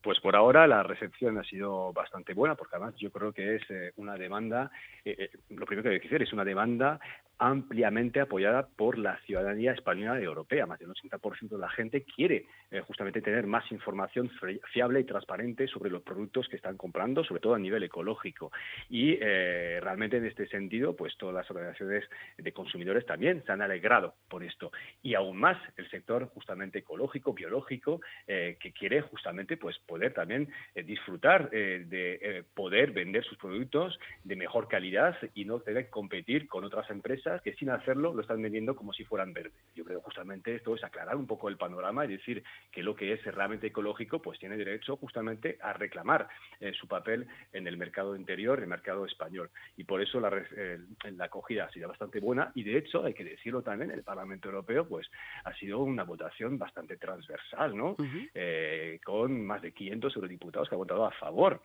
Pues 0.02 0.20
por 0.20 0.36
ahora 0.36 0.66
la 0.66 0.82
recepción 0.82 1.38
ha 1.38 1.44
sido 1.44 1.92
bastante 1.92 2.32
buena, 2.32 2.54
porque 2.54 2.76
además 2.76 2.94
yo 2.96 3.10
creo 3.10 3.32
que 3.32 3.56
es 3.56 3.62
eh, 3.70 3.92
una 3.96 4.14
demanda, 4.14 4.70
eh, 5.04 5.16
eh, 5.18 5.30
lo 5.50 5.66
primero 5.66 5.90
que 5.90 5.98
decir 5.98 6.22
es 6.22 6.32
una 6.32 6.44
demanda 6.44 7.00
ampliamente 7.38 8.20
apoyada 8.20 8.66
por 8.66 8.98
la 8.98 9.16
ciudadanía 9.20 9.72
española 9.72 10.20
y 10.20 10.24
europea. 10.24 10.66
Más 10.66 10.78
del 10.78 10.90
80% 10.90 11.48
de 11.48 11.58
la 11.58 11.70
gente 11.70 12.02
quiere 12.02 12.46
eh, 12.70 12.80
justamente 12.80 13.22
tener 13.22 13.46
más 13.46 13.70
información 13.70 14.30
fiable 14.72 15.00
y 15.00 15.04
transparente 15.04 15.68
sobre 15.68 15.90
los 15.90 16.02
productos 16.02 16.48
que 16.48 16.56
están 16.56 16.76
comprando, 16.76 17.22
sobre 17.22 17.40
todo 17.40 17.54
a 17.54 17.58
nivel 17.58 17.84
ecológico. 17.84 18.50
Y 18.90 19.16
eh, 19.20 19.78
realmente 19.80 20.16
en 20.16 20.26
este 20.26 20.48
sentido, 20.48 20.96
pues 20.96 21.16
todas 21.16 21.34
las 21.34 21.50
organizaciones 21.50 22.04
de 22.36 22.52
consumidores 22.52 23.06
también 23.06 23.44
se 23.46 23.52
han 23.52 23.62
alegrado 23.62 24.14
por 24.28 24.42
esto. 24.42 24.72
Y 25.02 25.14
aún 25.14 25.36
más 25.36 25.58
el 25.76 25.88
sector 25.90 26.26
justamente 26.34 26.80
ecológico, 26.80 27.34
biológico, 27.34 28.00
eh, 28.26 28.56
que 28.58 28.72
quiere 28.72 29.00
justamente 29.02 29.56
pues 29.56 29.78
poder 29.86 30.12
también 30.12 30.48
disfrutar 30.74 31.50
de 31.50 32.44
poder 32.54 32.92
vender 32.92 33.24
sus 33.24 33.38
productos 33.38 33.98
de 34.24 34.36
mejor 34.36 34.68
calidad 34.68 35.16
y 35.34 35.44
no 35.44 35.60
tener 35.60 35.84
que 35.84 35.90
competir 35.90 36.48
con 36.48 36.64
otras 36.64 36.88
empresas 36.90 37.27
que 37.42 37.54
sin 37.54 37.70
hacerlo 37.70 38.14
lo 38.14 38.22
están 38.22 38.40
vendiendo 38.40 38.74
como 38.74 38.92
si 38.92 39.04
fueran 39.04 39.32
verdes. 39.32 39.52
Yo 39.74 39.84
creo 39.84 40.00
justamente 40.00 40.54
esto 40.54 40.74
es 40.74 40.84
aclarar 40.84 41.16
un 41.16 41.26
poco 41.26 41.48
el 41.48 41.56
panorama 41.56 42.04
y 42.04 42.08
decir 42.08 42.42
que 42.72 42.82
lo 42.82 42.94
que 42.94 43.12
es 43.12 43.24
realmente 43.24 43.68
ecológico 43.68 44.20
pues 44.20 44.38
tiene 44.38 44.56
derecho 44.56 44.96
justamente 44.96 45.58
a 45.60 45.72
reclamar 45.72 46.28
eh, 46.60 46.72
su 46.72 46.88
papel 46.88 47.26
en 47.52 47.66
el 47.66 47.76
mercado 47.76 48.16
interior, 48.16 48.58
en 48.58 48.64
el 48.64 48.70
mercado 48.70 49.04
español. 49.06 49.50
Y 49.76 49.84
por 49.84 50.00
eso 50.00 50.20
la, 50.20 50.30
eh, 50.56 50.78
la 51.16 51.26
acogida 51.26 51.64
ha 51.64 51.70
sido 51.70 51.88
bastante 51.88 52.20
buena 52.20 52.50
y 52.54 52.62
de 52.62 52.78
hecho, 52.78 53.04
hay 53.04 53.14
que 53.14 53.24
decirlo 53.24 53.62
también, 53.62 53.90
el 53.90 54.02
Parlamento 54.02 54.48
Europeo 54.48 54.88
pues 54.88 55.08
ha 55.44 55.54
sido 55.54 55.80
una 55.80 56.04
votación 56.04 56.58
bastante 56.58 56.96
transversal, 56.96 57.76
¿no? 57.76 57.96
Eh, 58.34 59.00
con 59.04 59.44
más 59.44 59.62
de 59.62 59.72
500 59.72 60.16
eurodiputados 60.16 60.68
que 60.68 60.74
han 60.74 60.80
votado 60.80 61.04
a 61.06 61.12
favor. 61.12 61.62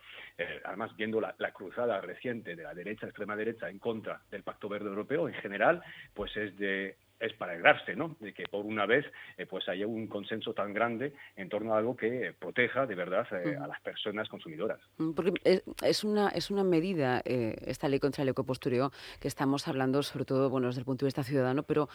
además, 0.65 0.95
viendo 0.95 1.21
la, 1.21 1.35
la 1.37 1.51
cruzada 1.51 2.01
reciente 2.01 2.55
de 2.55 2.63
la 2.63 2.73
derecha, 2.73 3.05
extrema 3.05 3.35
derecha, 3.35 3.69
en 3.69 3.79
contra 3.79 4.21
del 4.29 4.43
Pacto 4.43 4.69
Verde 4.69 4.89
Europeo 4.89 5.27
en 5.27 5.35
general, 5.35 5.52
pues 6.13 6.35
es 6.37 6.57
de 6.57 6.95
es 7.23 7.33
para 7.33 7.53
alegrarse, 7.53 7.95
¿no? 7.95 8.15
De 8.19 8.33
que 8.33 8.43
por 8.49 8.65
una 8.65 8.85
vez 8.85 9.05
eh, 9.37 9.45
pues 9.45 9.67
haya 9.69 9.87
un 9.87 10.07
consenso 10.07 10.53
tan 10.53 10.73
grande 10.73 11.13
en 11.35 11.49
torno 11.49 11.73
a 11.73 11.77
algo 11.77 11.95
que 11.95 12.33
proteja 12.37 12.85
de 12.85 12.95
verdad 12.95 13.25
eh, 13.31 13.55
a 13.55 13.67
las 13.67 13.79
personas 13.81 14.27
consumidoras. 14.27 14.79
Mm, 14.97 15.11
porque 15.13 15.61
es 15.81 16.03
una 16.03 16.29
es 16.29 16.51
una 16.51 16.63
medida 16.63 17.21
eh, 17.25 17.55
esta 17.65 17.87
ley 17.87 17.99
contra 17.99 18.23
el 18.23 18.29
ecopostureo 18.29 18.91
que 19.19 19.27
estamos 19.27 19.67
hablando 19.67 20.03
sobre 20.03 20.25
todo 20.25 20.49
bueno 20.49 20.67
desde 20.67 20.79
el 20.79 20.85
punto 20.85 21.05
de 21.05 21.07
vista 21.07 21.23
ciudadano, 21.23 21.63
pero 21.63 21.87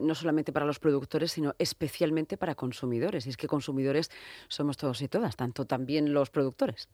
no 0.00 0.14
solamente 0.14 0.52
para 0.52 0.66
los 0.66 0.78
productores 0.78 1.32
sino 1.32 1.54
especialmente 1.58 2.36
para 2.36 2.54
consumidores. 2.54 3.26
Y 3.26 3.30
es 3.30 3.36
que 3.36 3.48
consumidores 3.48 4.10
somos 4.48 4.76
todos 4.76 5.02
y 5.02 5.08
todas, 5.08 5.36
tanto 5.36 5.64
también 5.64 6.12
los 6.12 6.30
productores. 6.30 6.88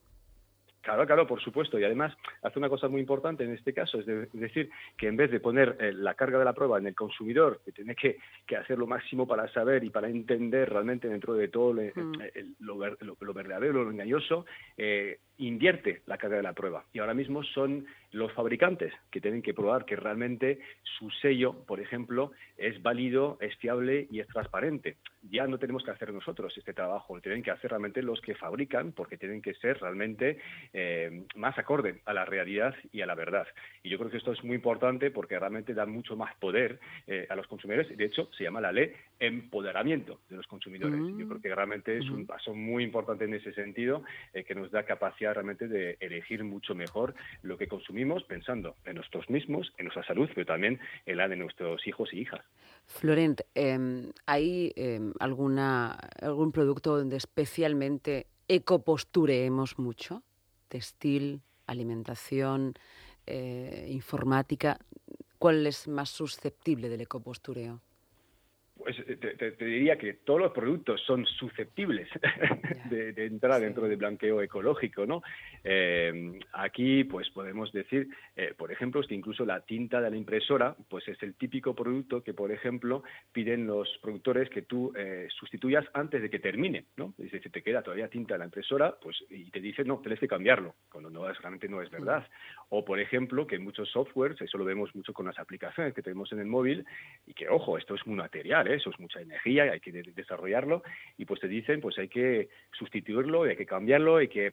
Claro, 0.87 1.05
claro, 1.05 1.27
por 1.27 1.41
supuesto. 1.41 1.81
Y 1.81 1.85
además 1.85 2.17
hace 2.43 2.61
una 2.61 2.69
cosa 2.69 2.87
muy 2.87 3.01
importante 3.01 3.43
en 3.43 3.53
este 3.53 3.75
caso, 3.75 3.99
es, 3.99 4.07
decir, 4.07 4.71
que 4.97 5.09
en 5.09 5.17
vez 5.17 5.33
de 5.33 5.41
poner 5.41 5.77
eh, 5.81 5.93
la 5.93 6.15
carga 6.15 6.39
de 6.39 6.45
la 6.45 6.53
prueba 6.53 6.79
en 6.79 6.87
el 6.87 6.95
consumidor, 6.95 7.61
que 7.65 7.73
tiene 7.73 7.97
que, 7.97 8.19
hacer 8.57 8.79
lo 8.79 8.87
máximo 8.87 9.27
para 9.27 9.53
saber 9.53 9.83
y 9.83 9.91
para 9.91 10.09
entender 10.09 10.71
realmente 10.71 11.09
dentro 11.09 11.35
de 11.35 11.49
todo 11.49 11.73
mm. 11.73 12.13
lo, 12.61 13.35
verdadero, 13.35 13.83
lo 13.83 13.91
engañoso, 13.91 14.47
eh, 14.77 15.19
invierte 15.39 16.03
la 16.07 16.19
carga 16.19 16.37
de 16.37 16.45
la 16.45 16.53
prueba. 16.53 16.85
Y 16.93 17.01
ahora 17.01 17.15
mismo 17.15 17.43
son 17.43 17.85
los 18.17 18.33
fabricantes 18.33 18.95
que 19.11 19.21
tienen 19.21 19.43
que 19.43 19.53
probar 19.53 19.85
que 19.85 19.95
realmente 19.95 20.59
su 20.99 21.11
sello, 21.11 21.53
por 21.67 21.81
ejemplo, 21.81 22.33
es 22.57 22.83
válido, 22.83 23.37
es 23.41 23.55
fiable 23.57 24.07
y 24.11 24.21
es 24.21 24.27
transparente. 24.29 24.97
Ya 25.31 25.47
no 25.47 25.59
tenemos 25.59 25.85
que 25.85 25.91
hacer 25.91 26.13
nosotros 26.15 26.57
este 26.57 26.73
trabajo, 26.73 27.15
lo 27.15 27.21
tienen 27.21 27.43
que 27.43 27.51
hacer 27.51 27.71
realmente 27.71 28.03
los 28.03 28.23
que 28.23 28.35
fabrican, 28.35 28.93
porque 28.93 29.19
tienen 29.19 29.43
que 29.43 29.53
ser 29.55 29.79
realmente 29.81 30.39
eh, 30.73 31.25
más 31.35 31.59
acorde 31.59 32.01
a 32.07 32.15
la 32.15 32.25
realidad 32.25 32.75
y 32.91 33.03
a 33.03 33.07
la 33.07 33.15
verdad. 33.15 33.47
Y 33.83 33.91
yo 33.91 33.99
creo 33.99 34.11
que 34.11 34.17
esto 34.17 34.33
es 34.33 34.43
muy 34.43 34.57
importante 34.57 35.11
porque 35.11 35.39
realmente 35.39 35.75
da 35.75 35.85
mucho 35.85 36.17
más 36.17 36.35
poder 36.37 36.81
eh, 37.07 37.27
a 37.29 37.37
los 37.37 37.47
consumidores. 37.47 37.95
De 37.95 38.05
hecho, 38.07 38.31
se 38.37 38.45
llama 38.45 38.63
la 38.63 38.73
ley 38.73 38.93
empoderamiento 39.19 40.21
de 40.31 40.37
los 40.37 40.47
consumidores. 40.47 40.99
Yo 40.99 41.27
mm. 41.27 41.29
creo 41.29 41.41
que 41.43 41.55
realmente 41.55 41.99
es 41.99 42.09
un 42.09 42.27
paso 42.27 42.55
muy 42.55 42.83
importante 42.83 43.25
en 43.25 43.35
ese 43.35 43.53
sentido, 43.53 44.05
eh, 44.33 44.45
que 44.45 44.55
nos 44.55 44.71
da 44.71 44.85
capacidad 44.85 45.35
realmente 45.35 45.69
de 45.69 45.99
elegir 46.01 46.45
mucho 46.45 46.75
mejor 46.75 47.15
lo 47.43 47.59
que 47.59 47.67
consumimos, 47.67 48.06
pensando 48.29 48.75
en 48.85 48.97
nosotros 48.97 49.29
mismos, 49.29 49.73
en 49.79 49.87
nuestra 49.87 50.07
salud, 50.07 50.29
pero 50.35 50.47
también 50.47 50.81
en 51.07 51.17
la 51.17 51.29
de 51.29 51.37
nuestros 51.37 51.87
hijos 51.87 52.13
y 52.13 52.21
hijas. 52.21 52.41
Florent, 52.87 53.41
em, 53.55 54.13
¿hay 54.27 54.73
em, 54.77 55.13
alguna, 55.19 55.93
algún 56.21 56.53
producto 56.53 56.97
donde 56.97 57.17
especialmente 57.17 58.27
ecopostureemos 58.49 59.79
mucho? 59.79 60.23
Textil, 60.69 61.41
alimentación, 61.67 62.75
eh, 63.27 63.87
informática. 63.91 64.79
¿Cuál 65.39 65.67
es 65.67 65.89
más 65.89 66.11
susceptible 66.11 66.89
del 66.89 67.01
ecopostureo? 67.01 67.81
Pues, 68.79 68.97
eh, 69.07 69.17
te, 69.17 69.65
diría 69.65 69.97
que 69.97 70.15
todos 70.15 70.41
los 70.41 70.53
productos 70.53 71.01
son 71.07 71.25
susceptibles 71.25 72.09
de, 72.91 73.27
entrar 73.27 73.61
dentro 73.61 73.89
de 73.89 73.97
blanqueo 73.97 74.43
ecológico, 74.43 75.07
¿no? 75.07 75.23
Eh, 75.65 76.39
aquí, 76.53 77.05
pues 77.05 77.31
podemos 77.31 77.73
decir, 77.73 78.09
eh, 78.37 78.55
por 78.57 78.71
ejemplo, 78.71 79.03
que 79.03 79.15
incluso 79.15 79.45
la 79.45 79.61
tinta 79.61 80.01
de 80.01 80.11
la 80.11 80.17
impresora, 80.17 80.77
pues 80.89 81.09
es 81.09 81.23
el 81.23 81.35
típico 81.35 81.75
producto 81.75 82.23
que, 82.23 82.35
por 82.35 82.53
ejemplo, 82.53 83.03
piden 83.33 83.67
los 83.67 83.89
productores 84.03 84.51
que 84.51 84.63
tú 84.63 84.93
sustituyas 85.31 85.85
antes 85.93 86.23
de 86.23 86.31
que 86.31 86.39
termine, 86.39 86.85
¿no? 86.97 87.15
Dice, 87.19 87.41
si 87.41 87.51
te 87.51 87.63
queda 87.63 87.83
todavía 87.83 88.09
tinta 88.09 88.35
en 88.35 88.41
la 88.41 88.47
impresora, 88.47 88.95
pues 89.01 89.17
y 89.31 89.51
te 89.51 89.61
dice, 89.61 89.85
no, 89.85 89.99
tienes 89.99 90.21
que 90.21 90.29
cambiarlo, 90.29 90.75
cuando 90.91 91.11
no 91.11 91.27
realmente 91.33 91.69
no 91.69 91.83
es 91.83 91.91
verdad. 91.91 92.27
O, 92.69 92.85
por 92.85 93.01
ejemplo, 93.01 93.47
que 93.47 93.59
muchos 93.59 93.89
softwares, 93.91 94.41
eso 94.41 94.59
lo 94.59 94.65
vemos 94.65 94.95
mucho 94.95 95.13
con 95.13 95.27
las 95.27 95.39
aplicaciones 95.39 95.95
que 95.95 96.03
tenemos 96.03 96.31
en 96.33 96.41
el 96.41 96.47
móvil, 96.47 96.85
y 97.27 97.35
que, 97.35 97.49
ojo, 97.49 97.79
esto 97.79 97.95
es 97.95 98.05
un 98.07 98.17
material, 98.17 98.66
eso 98.75 98.91
es 98.91 98.99
mucha 98.99 99.21
energía, 99.21 99.65
hay 99.65 99.81
que 99.81 99.93
desarrollarlo, 99.93 100.83
y 101.17 101.25
pues 101.25 101.41
te 101.41 101.49
dicen, 101.49 101.81
pues 101.81 101.99
hay 101.99 102.09
que 102.09 102.49
sustituirlo, 102.73 103.45
hay 103.45 103.57
que 103.57 103.67
cambiarlo, 103.67 104.17
hay 104.17 104.29
que, 104.29 104.47
eh, 104.47 104.53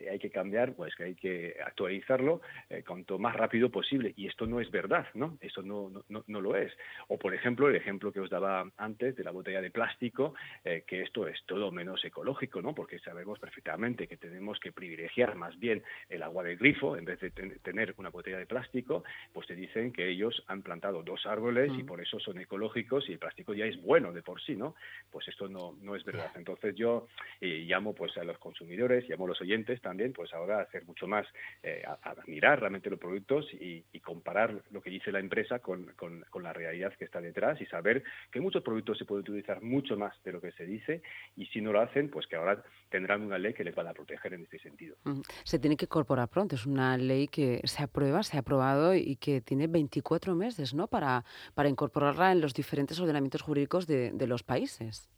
eh, 0.00 0.08
hay 0.10 0.18
que 0.18 0.30
cambiar, 0.30 0.74
pues 0.74 0.94
que 0.94 1.04
hay 1.04 1.14
que 1.14 1.56
actualizarlo 1.64 2.40
eh, 2.70 2.82
cuanto 2.86 3.18
más 3.18 3.34
rápido 3.36 3.70
posible, 3.70 4.12
y 4.16 4.26
esto 4.26 4.46
no 4.46 4.60
es 4.60 4.70
verdad, 4.70 5.06
¿no? 5.14 5.38
Esto 5.40 5.62
no, 5.62 5.90
no, 6.08 6.24
no, 6.26 6.40
lo 6.40 6.56
es. 6.56 6.72
O, 7.08 7.18
por 7.18 7.34
ejemplo, 7.34 7.68
el 7.68 7.76
ejemplo 7.76 8.12
que 8.12 8.20
os 8.20 8.30
daba 8.30 8.70
antes 8.76 9.16
de 9.16 9.24
la 9.24 9.30
botella 9.30 9.60
de 9.60 9.70
plástico, 9.70 10.34
que 10.64 11.02
esto 11.02 11.26
es 11.26 11.42
todo 11.46 11.70
menos 11.70 12.04
ecológico, 12.04 12.62
¿no? 12.62 12.74
Porque 12.74 12.98
sabemos 12.98 13.38
perfectamente 13.38 14.06
que 14.06 14.16
tenemos 14.16 14.58
que 14.58 14.72
privilegiar 14.72 15.34
más 15.34 15.58
bien 15.58 15.82
el 16.08 16.22
agua 16.22 16.42
del 16.42 16.56
grifo 16.56 16.96
en 16.96 17.04
vez 17.04 17.20
de 17.20 17.30
tener 17.30 17.94
una 17.98 18.10
botella 18.10 18.38
de 18.38 18.46
plástico, 18.46 19.04
pues 19.32 19.46
te 19.46 19.54
dicen 19.54 19.92
que 19.92 20.08
ellos 20.08 20.42
han 20.46 20.62
plantado 20.62 21.02
dos 21.02 21.26
árboles 21.26 21.72
y 21.78 21.82
por 21.84 22.00
eso 22.00 22.18
son 22.20 22.38
ecológicos 22.38 22.91
y 23.08 23.12
el 23.12 23.18
plástico 23.18 23.54
ya 23.54 23.64
es 23.64 23.80
bueno 23.80 24.12
de 24.12 24.22
por 24.22 24.40
sí, 24.42 24.54
¿no? 24.54 24.74
Pues 25.10 25.26
esto 25.28 25.48
no, 25.48 25.76
no 25.80 25.96
es 25.96 26.04
verdad. 26.04 26.30
Entonces 26.36 26.74
yo 26.74 27.08
eh, 27.40 27.64
llamo 27.66 27.94
pues 27.94 28.16
a 28.18 28.24
los 28.24 28.38
consumidores, 28.38 29.08
llamo 29.08 29.24
a 29.24 29.28
los 29.28 29.40
oyentes 29.40 29.80
también, 29.80 30.12
pues 30.12 30.32
ahora 30.34 30.58
a 30.58 30.62
hacer 30.62 30.84
mucho 30.84 31.06
más, 31.06 31.26
eh, 31.62 31.82
a, 31.86 32.14
mirar 32.26 32.60
realmente 32.60 32.90
los 32.90 32.98
productos 32.98 33.46
y, 33.52 33.82
comparar 34.02 34.62
lo 34.72 34.82
que 34.82 34.90
dice 34.90 35.12
la 35.12 35.20
empresa 35.20 35.60
con, 35.60 35.92
con, 35.96 36.42
la 36.42 36.52
realidad 36.52 36.92
que 36.98 37.04
está 37.04 37.20
detrás 37.20 37.60
y 37.60 37.66
saber 37.66 38.02
que 38.32 38.40
muchos 38.40 38.62
productos 38.62 38.98
se 38.98 39.04
pueden 39.04 39.22
utilizar 39.22 39.62
mucho 39.62 39.96
más 39.96 40.12
de 40.24 40.32
lo 40.32 40.40
que 40.40 40.50
se 40.52 40.66
dice 40.66 41.02
y 41.36 41.46
si 41.46 41.60
no 41.60 41.72
lo 41.72 41.80
hacen, 41.80 42.10
pues 42.10 42.26
que 42.26 42.34
ahora 42.34 42.62
tendrán 42.90 43.22
una 43.22 43.38
ley 43.38 43.54
que 43.54 43.62
les 43.62 43.78
va 43.78 43.88
a 43.88 43.94
proteger 43.94 44.34
en 44.34 44.42
este 44.42 44.58
sentido. 44.58 44.96
Se 45.44 45.60
tiene 45.60 45.76
que 45.76 45.84
incorporar 45.84 46.28
pronto, 46.28 46.56
es 46.56 46.66
una 46.66 46.98
ley 46.98 47.28
que 47.28 47.60
se 47.64 47.82
aprueba, 47.82 48.24
se 48.24 48.36
ha 48.36 48.40
aprobado 48.40 48.94
y 48.94 49.16
que 49.16 49.40
tiene 49.40 49.68
24 49.68 50.34
meses, 50.34 50.74
¿no? 50.74 50.88
Para, 50.88 51.24
para 51.54 51.68
incorporarla 51.68 52.32
en 52.32 52.40
los 52.40 52.54
diferentes 52.54 52.81
ordenamientos 53.00 53.42
jurídicos 53.42 53.86
de, 53.86 54.10
de 54.12 54.26
los 54.26 54.42
países. 54.42 55.08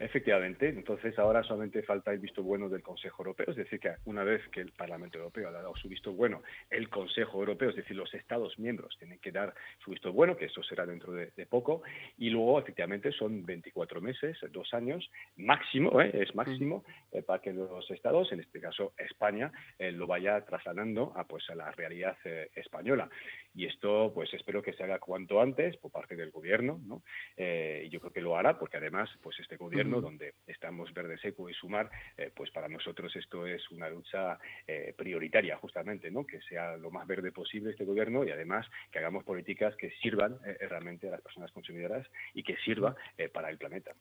Efectivamente, 0.00 0.68
entonces 0.68 1.18
ahora 1.18 1.42
solamente 1.42 1.82
falta 1.82 2.12
el 2.12 2.20
visto 2.20 2.44
bueno 2.44 2.68
del 2.68 2.82
Consejo 2.82 3.22
Europeo, 3.22 3.46
es 3.48 3.56
decir, 3.56 3.80
que 3.80 3.96
una 4.04 4.22
vez 4.22 4.46
que 4.50 4.60
el 4.60 4.70
Parlamento 4.70 5.18
Europeo 5.18 5.48
ha 5.48 5.52
dado 5.52 5.74
su 5.74 5.88
visto 5.88 6.12
bueno, 6.12 6.44
el 6.70 6.88
Consejo 6.88 7.40
Europeo, 7.40 7.70
es 7.70 7.76
decir, 7.76 7.96
los 7.96 8.14
Estados 8.14 8.56
miembros 8.60 8.96
tienen 8.96 9.18
que 9.18 9.32
dar 9.32 9.52
su 9.82 9.90
visto 9.90 10.12
bueno, 10.12 10.36
que 10.36 10.44
eso 10.44 10.62
será 10.62 10.86
dentro 10.86 11.12
de, 11.12 11.46
poco, 11.46 11.82
y 12.16 12.30
luego 12.30 12.60
efectivamente 12.60 13.10
son 13.10 13.44
24 13.44 14.00
meses, 14.00 14.38
dos 14.52 14.72
años, 14.72 15.10
máximo, 15.36 16.00
¿eh? 16.00 16.10
es 16.12 16.32
máximo, 16.32 16.84
eh, 17.10 17.22
para 17.22 17.40
que 17.40 17.52
los 17.52 17.90
Estados, 17.90 18.30
en 18.30 18.38
este 18.38 18.60
caso 18.60 18.92
España, 18.98 19.50
eh, 19.80 19.90
lo 19.90 20.06
vaya 20.06 20.44
trasladando 20.44 21.12
a, 21.16 21.26
pues, 21.26 21.50
a 21.50 21.56
la 21.56 21.72
realidad 21.72 22.16
española. 22.54 23.08
Y 23.54 23.66
esto, 23.66 24.12
pues 24.14 24.32
espero 24.32 24.62
que 24.62 24.74
se 24.74 24.84
haga 24.84 25.00
cuanto 25.00 25.40
antes 25.40 25.76
por 25.78 25.90
parte 25.90 26.14
del 26.14 26.30
Gobierno, 26.30 26.80
¿no? 26.84 27.02
y 27.36 27.88
yo 27.88 27.98
creo 27.98 28.12
que 28.12 28.20
lo 28.20 28.36
hará, 28.36 28.58
porque 28.58 28.76
además, 28.76 29.10
pues 29.22 29.40
este 29.40 29.56
Gobierno 29.56 29.87
donde 29.88 30.34
estamos 30.46 30.92
verde 30.92 31.18
seco 31.18 31.48
y 31.48 31.54
sumar, 31.54 31.90
eh, 32.16 32.30
pues 32.34 32.50
para 32.50 32.68
nosotros 32.68 33.14
esto 33.16 33.46
es 33.46 33.70
una 33.70 33.88
lucha 33.88 34.38
eh, 34.66 34.94
prioritaria, 34.96 35.56
justamente, 35.56 36.10
¿no? 36.10 36.26
que 36.26 36.40
sea 36.42 36.76
lo 36.76 36.90
más 36.90 37.06
verde 37.06 37.32
posible 37.32 37.70
este 37.70 37.84
gobierno 37.84 38.24
y 38.24 38.30
además 38.30 38.66
que 38.90 38.98
hagamos 38.98 39.24
políticas 39.24 39.74
que 39.76 39.90
sirvan 40.02 40.38
eh, 40.44 40.56
realmente 40.68 41.08
a 41.08 41.12
las 41.12 41.22
personas 41.22 41.50
consumidoras 41.52 42.06
y 42.34 42.42
que 42.42 42.56
sirva 42.58 42.94
para 43.32 43.50
el 43.50 43.58
planeta. 43.58 43.92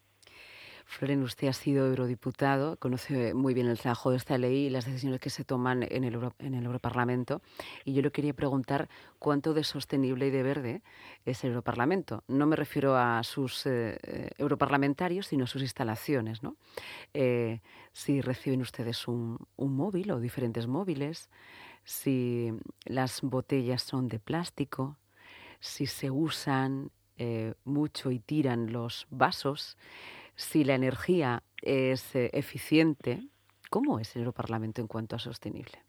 Floren, 0.88 1.22
usted 1.22 1.50
ha 1.50 1.54
sido 1.54 1.86
eurodiputado, 1.86 2.78
conoce 2.78 3.34
muy 3.34 3.54
bien 3.54 3.68
el 3.68 3.78
trabajo 3.78 4.10
de 4.10 4.18
esta 4.18 4.38
ley 4.38 4.68
y 4.68 4.70
las 4.70 4.86
decisiones 4.86 5.20
que 5.20 5.30
se 5.30 5.44
toman 5.44 5.84
en 5.84 6.06
el, 6.06 6.18
en 6.40 6.54
el 6.54 6.66
Europarlamento. 6.66 7.42
Y 7.84 7.94
yo 7.94 8.02
le 8.02 8.10
quería 8.10 8.34
preguntar 8.34 8.88
cuánto 9.20 9.54
de 9.54 9.66
sostenible 9.66 10.28
y 10.28 10.32
de 10.32 10.44
verde 10.44 10.82
es 11.26 11.44
el 11.44 11.50
Europarlamento. 11.50 12.24
No 12.30 12.48
me 12.48 12.56
refiero 12.56 12.96
a 12.96 13.22
sus 13.24 13.66
eh, 13.66 14.00
eh, 14.02 14.30
europarlamentarios, 14.38 15.28
sino 15.28 15.44
a 15.44 15.48
sus 15.48 15.62
instalaciones. 15.62 16.42
¿no? 16.42 16.56
Eh, 17.14 17.60
si 17.92 18.22
reciben 18.22 18.62
ustedes 18.62 19.10
un, 19.10 19.46
un 19.58 19.76
móvil 19.76 20.10
o 20.12 20.22
diferentes 20.22 20.68
móviles, 20.68 21.30
si 21.84 22.54
las 22.86 23.22
botellas 23.22 23.84
son 23.84 24.08
de 24.08 24.20
plástico, 24.20 24.98
si 25.60 25.86
se 25.86 26.10
usan 26.10 26.92
mucho 27.64 28.12
y 28.12 28.20
tiran 28.20 28.72
los 28.72 29.08
vasos, 29.10 29.76
si 30.38 30.64
la 30.64 30.76
energía 30.76 31.44
es 31.62 32.12
eficiente. 32.14 33.28
¿Cómo 33.70 34.00
es 34.00 34.16
el 34.16 34.22
Europarlamento 34.22 34.80
en 34.80 34.88
cuanto 34.88 35.18
a 35.18 35.20
sostenible? 35.20 35.87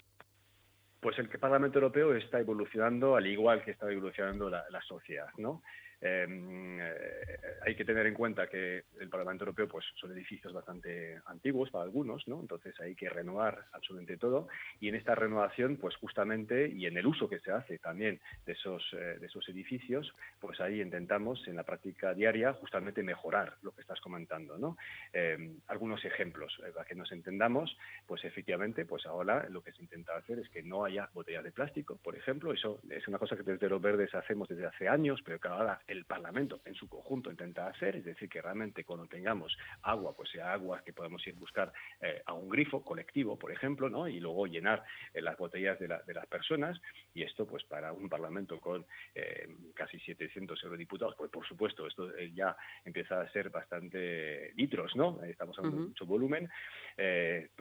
Pues 1.01 1.19
el 1.19 1.29
Parlamento 1.29 1.79
Europeo 1.79 2.15
está 2.15 2.41
evolucionando 2.41 3.15
al 3.15 3.27
igual 3.27 3.63
que 3.63 3.71
está 3.71 3.91
evolucionando 3.91 4.51
la, 4.51 4.83
sociedad, 4.83 5.29
¿no? 5.37 5.63
Em, 6.01 6.81
eh, 6.81 7.39
hay 7.67 7.75
que 7.75 7.85
tener 7.85 8.07
en 8.07 8.15
cuenta 8.15 8.47
que 8.47 8.85
el 9.01 9.09
Parlamento 9.09 9.45
Europeo 9.45 9.67
pues, 9.67 9.85
son 9.97 10.13
edificios 10.13 10.53
bastante 10.53 11.21
antiguos 11.27 11.71
para 11.71 11.83
algunos, 11.83 12.27
¿no? 12.29 12.41
entonces 12.41 12.79
hay 12.81 12.95
que 12.95 13.09
renovar 13.09 13.65
absolutamente 13.73 14.17
todo 14.17 14.47
y 14.79 14.89
en 14.89 14.95
esta 14.95 15.17
renovación, 15.17 15.77
pues 15.77 15.97
justamente, 15.97 16.69
y 16.69 16.87
en 16.87 16.97
el 16.97 17.07
uso 17.07 17.29
que 17.29 17.41
se 17.41 17.51
hace 17.51 17.79
también 17.79 18.21
de 18.47 18.53
esos, 18.53 18.83
eh, 18.93 19.19
de 19.19 19.27
esos 19.27 19.49
edificios, 19.49 20.15
pues 20.41 20.61
ahí 20.61 20.81
intentamos 20.81 21.47
en 21.49 21.57
la 21.57 21.65
práctica 21.65 22.15
diaria 22.15 22.53
justamente 22.53 23.03
mejorar 23.03 23.57
lo 23.63 23.73
que 23.73 23.81
estás 23.81 24.01
comentando. 24.01 24.57
¿no? 24.57 24.77
Em, 25.13 25.59
algunos 25.67 26.05
ejemplos 26.05 26.61
eh, 26.65 26.71
para 26.73 26.87
que 26.87 26.95
nos 26.95 27.11
entendamos, 27.11 27.77
pues 28.07 28.25
efectivamente, 28.25 28.85
pues 28.85 29.05
ahora 29.05 29.49
lo 29.51 29.63
que 29.63 29.73
se 29.73 29.83
intenta 29.83 30.17
hacer 30.17 30.39
es 30.39 30.49
que 30.49 30.63
no 30.63 30.85
haya 30.89 31.09
botellas 31.13 31.45
de 31.45 31.53
plástico, 31.53 31.97
por 31.97 32.17
ejemplo, 32.17 32.53
eso 32.53 32.81
es 32.91 33.07
una 33.09 33.19
cosa 33.19 33.37
que 33.37 33.43
desde 33.43 33.69
los 33.69 33.81
verdes 33.81 34.15
hacemos 34.15 34.49
desde 34.49 34.67
hace 34.67 34.89
años, 34.89 35.21
pero 35.25 35.39
que 35.39 35.49
ahora 35.49 35.81
el 35.87 36.05
Parlamento 36.05 36.61
en 36.65 36.75
su 36.75 36.89
conjunto 36.89 37.31
intenta 37.31 37.69
hacer, 37.69 37.97
es 37.97 38.05
decir, 38.05 38.29
que 38.29 38.43
realmente 38.43 38.85
cuando 38.85 39.07
tengamos 39.07 39.57
agua, 39.83 40.15
pues 40.17 40.31
sea 40.31 40.53
agua 40.53 40.83
que 40.85 40.93
podemos 40.93 41.25
ir 41.27 41.35
buscar 41.35 41.73
eh, 42.01 42.23
a 42.27 42.33
un 42.33 42.49
grifo 42.49 42.83
colectivo, 42.83 43.39
por 43.39 43.53
ejemplo, 43.53 43.89
¿no? 43.89 44.09
y 44.09 44.21
luego 44.21 44.47
llenar 44.47 44.85
eh, 45.15 45.23
las 45.23 45.37
botellas 45.37 45.79
de, 45.79 45.89
las 45.89 46.27
personas, 46.27 46.81
y 47.15 47.23
esto 47.23 47.47
pues 47.47 47.65
para 47.65 47.93
un 47.93 48.09
Parlamento 48.09 48.59
con 48.61 48.85
eh, 49.15 49.49
casi 49.75 49.99
700 50.01 50.63
eurodiputados, 50.65 51.15
pues 51.17 51.31
por 51.31 51.47
supuesto, 51.47 51.87
esto 51.87 52.11
ya 52.35 52.57
empieza 52.85 53.21
a 53.21 53.31
ser 53.31 53.51
bastante 53.51 54.53
litros, 54.55 54.97
¿no? 54.97 55.23
Estamos 55.23 55.59
hablando 55.59 55.83
de 55.83 55.89
mucho 55.89 56.07
volumen. 56.07 56.49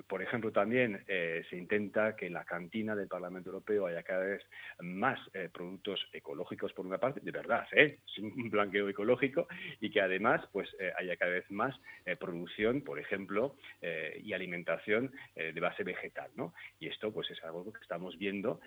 por 0.08 0.22
ejemplo, 0.22 0.52
también 0.52 1.04
se 1.06 1.58
intenta 1.58 2.16
que 2.16 2.30
la 2.30 2.46
cantina 2.46 2.96
del 2.96 3.08
Parlamento 3.18 3.50
Europeo 3.50 3.88
haya 3.88 4.04
cada 4.04 4.26
vez 4.26 4.44
más 4.80 5.20
productos 5.52 6.00
ecológicos, 6.14 6.72
por 6.74 6.86
una 6.86 6.98
parte, 6.98 7.20
de 7.22 7.32
verdad, 7.32 7.68
¿eh? 7.72 8.00
un 8.20 8.50
blanqueo 8.52 8.90
ecológico 8.90 9.48
y 9.80 9.90
que 9.90 10.02
además 10.02 10.42
pues 10.52 10.70
eh, 10.80 10.92
haya 10.98 11.16
cada 11.18 11.32
vez 11.32 11.50
más 11.50 11.76
eh, 12.06 12.16
producción, 12.16 12.82
por 12.82 13.00
ejemplo, 13.00 13.56
eh, 13.82 14.22
y 14.24 14.34
alimentación 14.34 15.12
de 15.36 15.60
base 15.60 15.84
vegetal, 15.84 16.30
¿no? 16.36 16.54
Y 16.80 16.88
esto 16.88 17.12
pues 17.12 17.30
es 17.32 17.44
algo 17.44 17.72
que 17.72 17.80
estamos 17.82 18.18
viendo 18.18 18.60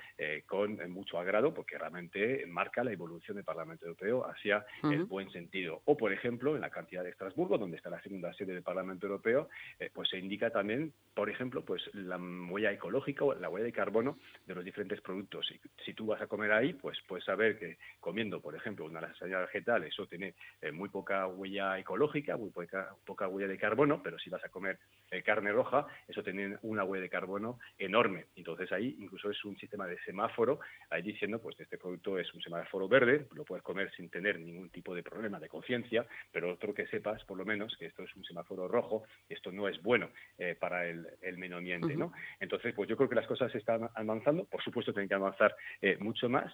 con 0.46 0.78
mucho 0.90 1.18
agrado 1.18 1.52
porque 1.52 1.78
realmente 1.78 2.44
marca 2.46 2.84
la 2.84 2.92
evolución 2.92 3.36
del 3.36 3.44
Parlamento 3.44 3.86
Europeo 3.86 4.26
hacia 4.26 4.64
el 4.84 5.04
buen 5.04 5.30
sentido. 5.30 5.82
O 5.84 5.96
por 5.96 6.12
ejemplo, 6.12 6.54
en 6.54 6.60
la 6.60 6.70
cantidad 6.70 7.02
de 7.02 7.10
Estrasburgo, 7.10 7.58
donde 7.58 7.76
está 7.76 7.90
la 7.90 8.02
segunda 8.02 8.32
sede 8.34 8.54
del 8.54 8.62
Parlamento 8.62 9.06
Europeo, 9.06 9.48
pues 9.92 10.08
se 10.10 10.18
indica 10.18 10.50
también, 10.50 10.92
por 11.14 11.30
ejemplo, 11.30 11.64
pues 11.64 11.82
la 11.92 12.18
huella 12.18 12.72
ecológica 12.72 13.24
o 13.24 13.34
la 13.34 13.48
huella 13.48 13.66
de 13.66 13.72
carbono 13.72 14.18
de 14.46 14.54
los 14.54 14.64
diferentes 14.64 15.00
productos. 15.00 15.50
Y 15.50 15.60
si 15.84 15.94
tú 15.94 16.06
vas 16.06 16.20
a 16.20 16.26
comer 16.26 16.52
ahí, 16.52 16.72
pues 16.74 16.98
puedes 17.06 17.24
saber 17.24 17.58
que 17.58 17.78
comiendo, 18.00 18.40
por 18.40 18.54
ejemplo, 18.54 18.84
una 18.84 19.00
lasaña 19.00 19.40
vegetal, 19.40 19.84
eso 19.84 20.06
tiene 20.06 20.34
eh, 20.60 20.72
muy 20.72 20.88
poca 20.88 21.26
huella 21.26 21.78
ecológica, 21.78 22.36
muy 22.36 22.50
poca, 22.50 22.94
poca, 23.04 23.28
huella 23.28 23.48
de 23.48 23.58
carbono, 23.58 24.02
pero 24.02 24.18
si 24.18 24.30
vas 24.30 24.44
a 24.44 24.48
comer 24.48 24.78
eh, 25.10 25.22
carne 25.22 25.52
roja, 25.52 25.86
eso 26.08 26.22
tiene 26.22 26.58
una 26.62 26.84
huella 26.84 27.02
de 27.02 27.10
carbono 27.10 27.58
enorme. 27.78 28.26
Entonces 28.36 28.70
ahí 28.72 28.96
incluso 28.98 29.30
es 29.30 29.44
un 29.44 29.56
sistema 29.56 29.86
de 29.86 29.98
semáforo, 30.00 30.60
ahí 30.90 31.02
diciendo, 31.02 31.40
pues 31.40 31.58
este 31.60 31.78
producto 31.78 32.18
es 32.18 32.32
un 32.34 32.40
semáforo 32.40 32.88
verde, 32.88 33.26
lo 33.34 33.44
puedes 33.44 33.62
comer 33.62 33.90
sin 33.96 34.10
tener 34.10 34.38
ningún 34.38 34.70
tipo 34.70 34.94
de 34.94 35.02
problema 35.02 35.38
de 35.38 35.48
conciencia, 35.48 36.06
pero 36.32 36.52
otro 36.52 36.74
que 36.74 36.86
sepas, 36.86 37.22
por 37.24 37.38
lo 37.38 37.44
menos, 37.44 37.76
que 37.76 37.86
esto 37.86 38.02
es 38.02 38.14
un 38.16 38.24
semáforo 38.24 38.68
rojo, 38.68 39.04
esto 39.28 39.52
no 39.52 39.68
es 39.68 39.80
bueno 39.82 40.10
eh, 40.38 40.56
para 40.58 40.86
el, 40.86 41.06
medio 41.36 41.56
ambiente, 41.56 41.96
¿no? 41.96 42.12
Entonces, 42.38 42.74
pues 42.74 42.88
yo 42.88 42.96
creo 42.96 43.08
que 43.08 43.14
las 43.14 43.26
cosas 43.26 43.54
están 43.54 43.88
avanzando, 43.94 44.29
por 44.32 44.62
supuesto 44.62 44.92
tienen 44.92 45.08
que 45.08 45.14
avanzar 45.14 45.56
mucho 45.98 46.28
más, 46.28 46.52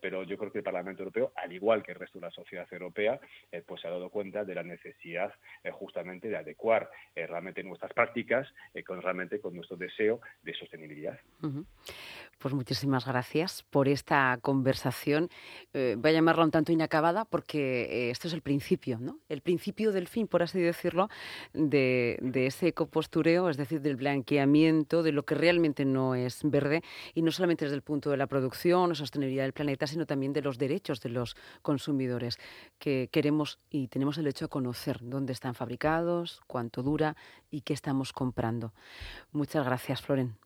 pero 0.00 0.22
yo 0.24 0.36
creo 0.36 0.52
que 0.52 0.58
el 0.58 0.64
Parlamento 0.64 1.02
Europeo, 1.02 1.32
al 1.36 1.52
igual 1.52 1.82
que 1.82 1.92
el 1.92 1.98
resto 1.98 2.18
de 2.18 2.26
la 2.26 2.30
sociedad 2.30 2.66
europea 2.70 3.18
eh, 3.52 3.62
pues 3.66 3.80
se 3.80 3.88
ha 3.88 3.90
dado 3.90 4.10
cuenta 4.10 4.44
de 4.44 4.54
la 4.54 4.62
necesidad 4.62 5.32
eh, 5.62 5.70
justamente 5.70 6.28
de 6.28 6.36
adecuar 6.36 6.90
eh, 7.14 7.26
realmente 7.26 7.62
nuestras 7.62 7.92
prácticas 7.92 8.48
con 8.86 9.00
realmente 9.00 9.40
con 9.40 9.54
nuestro 9.54 9.76
deseo 9.76 10.20
de 10.42 10.54
sostenibilidad. 10.54 11.18
Pues 12.38 12.54
muchísimas 12.54 13.06
gracias 13.06 13.62
por 13.70 13.88
esta 13.88 14.38
conversación. 14.42 15.30
voy 15.72 16.10
a 16.10 16.12
llamarla 16.12 16.44
un 16.44 16.50
tanto 16.50 16.72
inacabada 16.72 17.24
porque 17.24 18.10
esto 18.10 18.28
es 18.28 18.34
el 18.34 18.42
principio, 18.42 18.98
¿no? 18.98 19.18
El 19.28 19.40
principio 19.40 19.92
del 19.92 20.08
fin, 20.08 20.26
por 20.28 20.42
así 20.42 20.60
decirlo, 20.60 21.08
de, 21.54 22.18
de 22.20 22.46
ese 22.46 22.68
ecopostureo, 22.68 23.48
es 23.48 23.56
decir, 23.56 23.80
del 23.80 23.96
blanqueamiento 23.96 25.02
de 25.02 25.12
lo 25.12 25.24
que 25.24 25.34
realmente 25.34 25.84
no 25.84 26.14
es 26.14 26.40
verde 26.44 26.82
y 27.14 27.22
no 27.22 27.30
solamente 27.30 27.64
desde 27.64 27.76
el 27.76 27.82
punto 27.82 28.10
de 28.10 28.16
la 28.16 28.26
producción 28.26 28.90
o 28.90 28.94
sostenibilidad 28.94 29.44
del 29.44 29.52
planeta, 29.52 29.86
sino 29.86 30.06
también 30.06 30.32
de 30.32 30.42
los 30.42 30.58
derechos 30.58 31.00
de 31.00 31.10
los 31.10 31.36
consumidores 31.62 32.38
que 32.78 33.08
queremos 33.10 33.58
y 33.70 33.88
tenemos 33.88 34.18
el 34.18 34.24
derecho 34.24 34.46
a 34.46 34.48
conocer 34.48 34.98
dónde 35.00 35.32
están 35.32 35.54
fabricados, 35.54 36.40
cuánto 36.46 36.82
dura 36.82 37.16
y 37.50 37.62
qué 37.62 37.72
estamos 37.72 38.12
comprando. 38.12 38.72
Muchas 39.32 39.64
gracias, 39.64 40.02
Floren. 40.02 40.36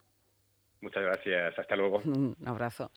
Muchas 0.80 1.02
gracias. 1.02 1.58
Hasta 1.58 1.76
luego. 1.76 1.98
Un 2.04 2.36
abrazo. 2.44 2.88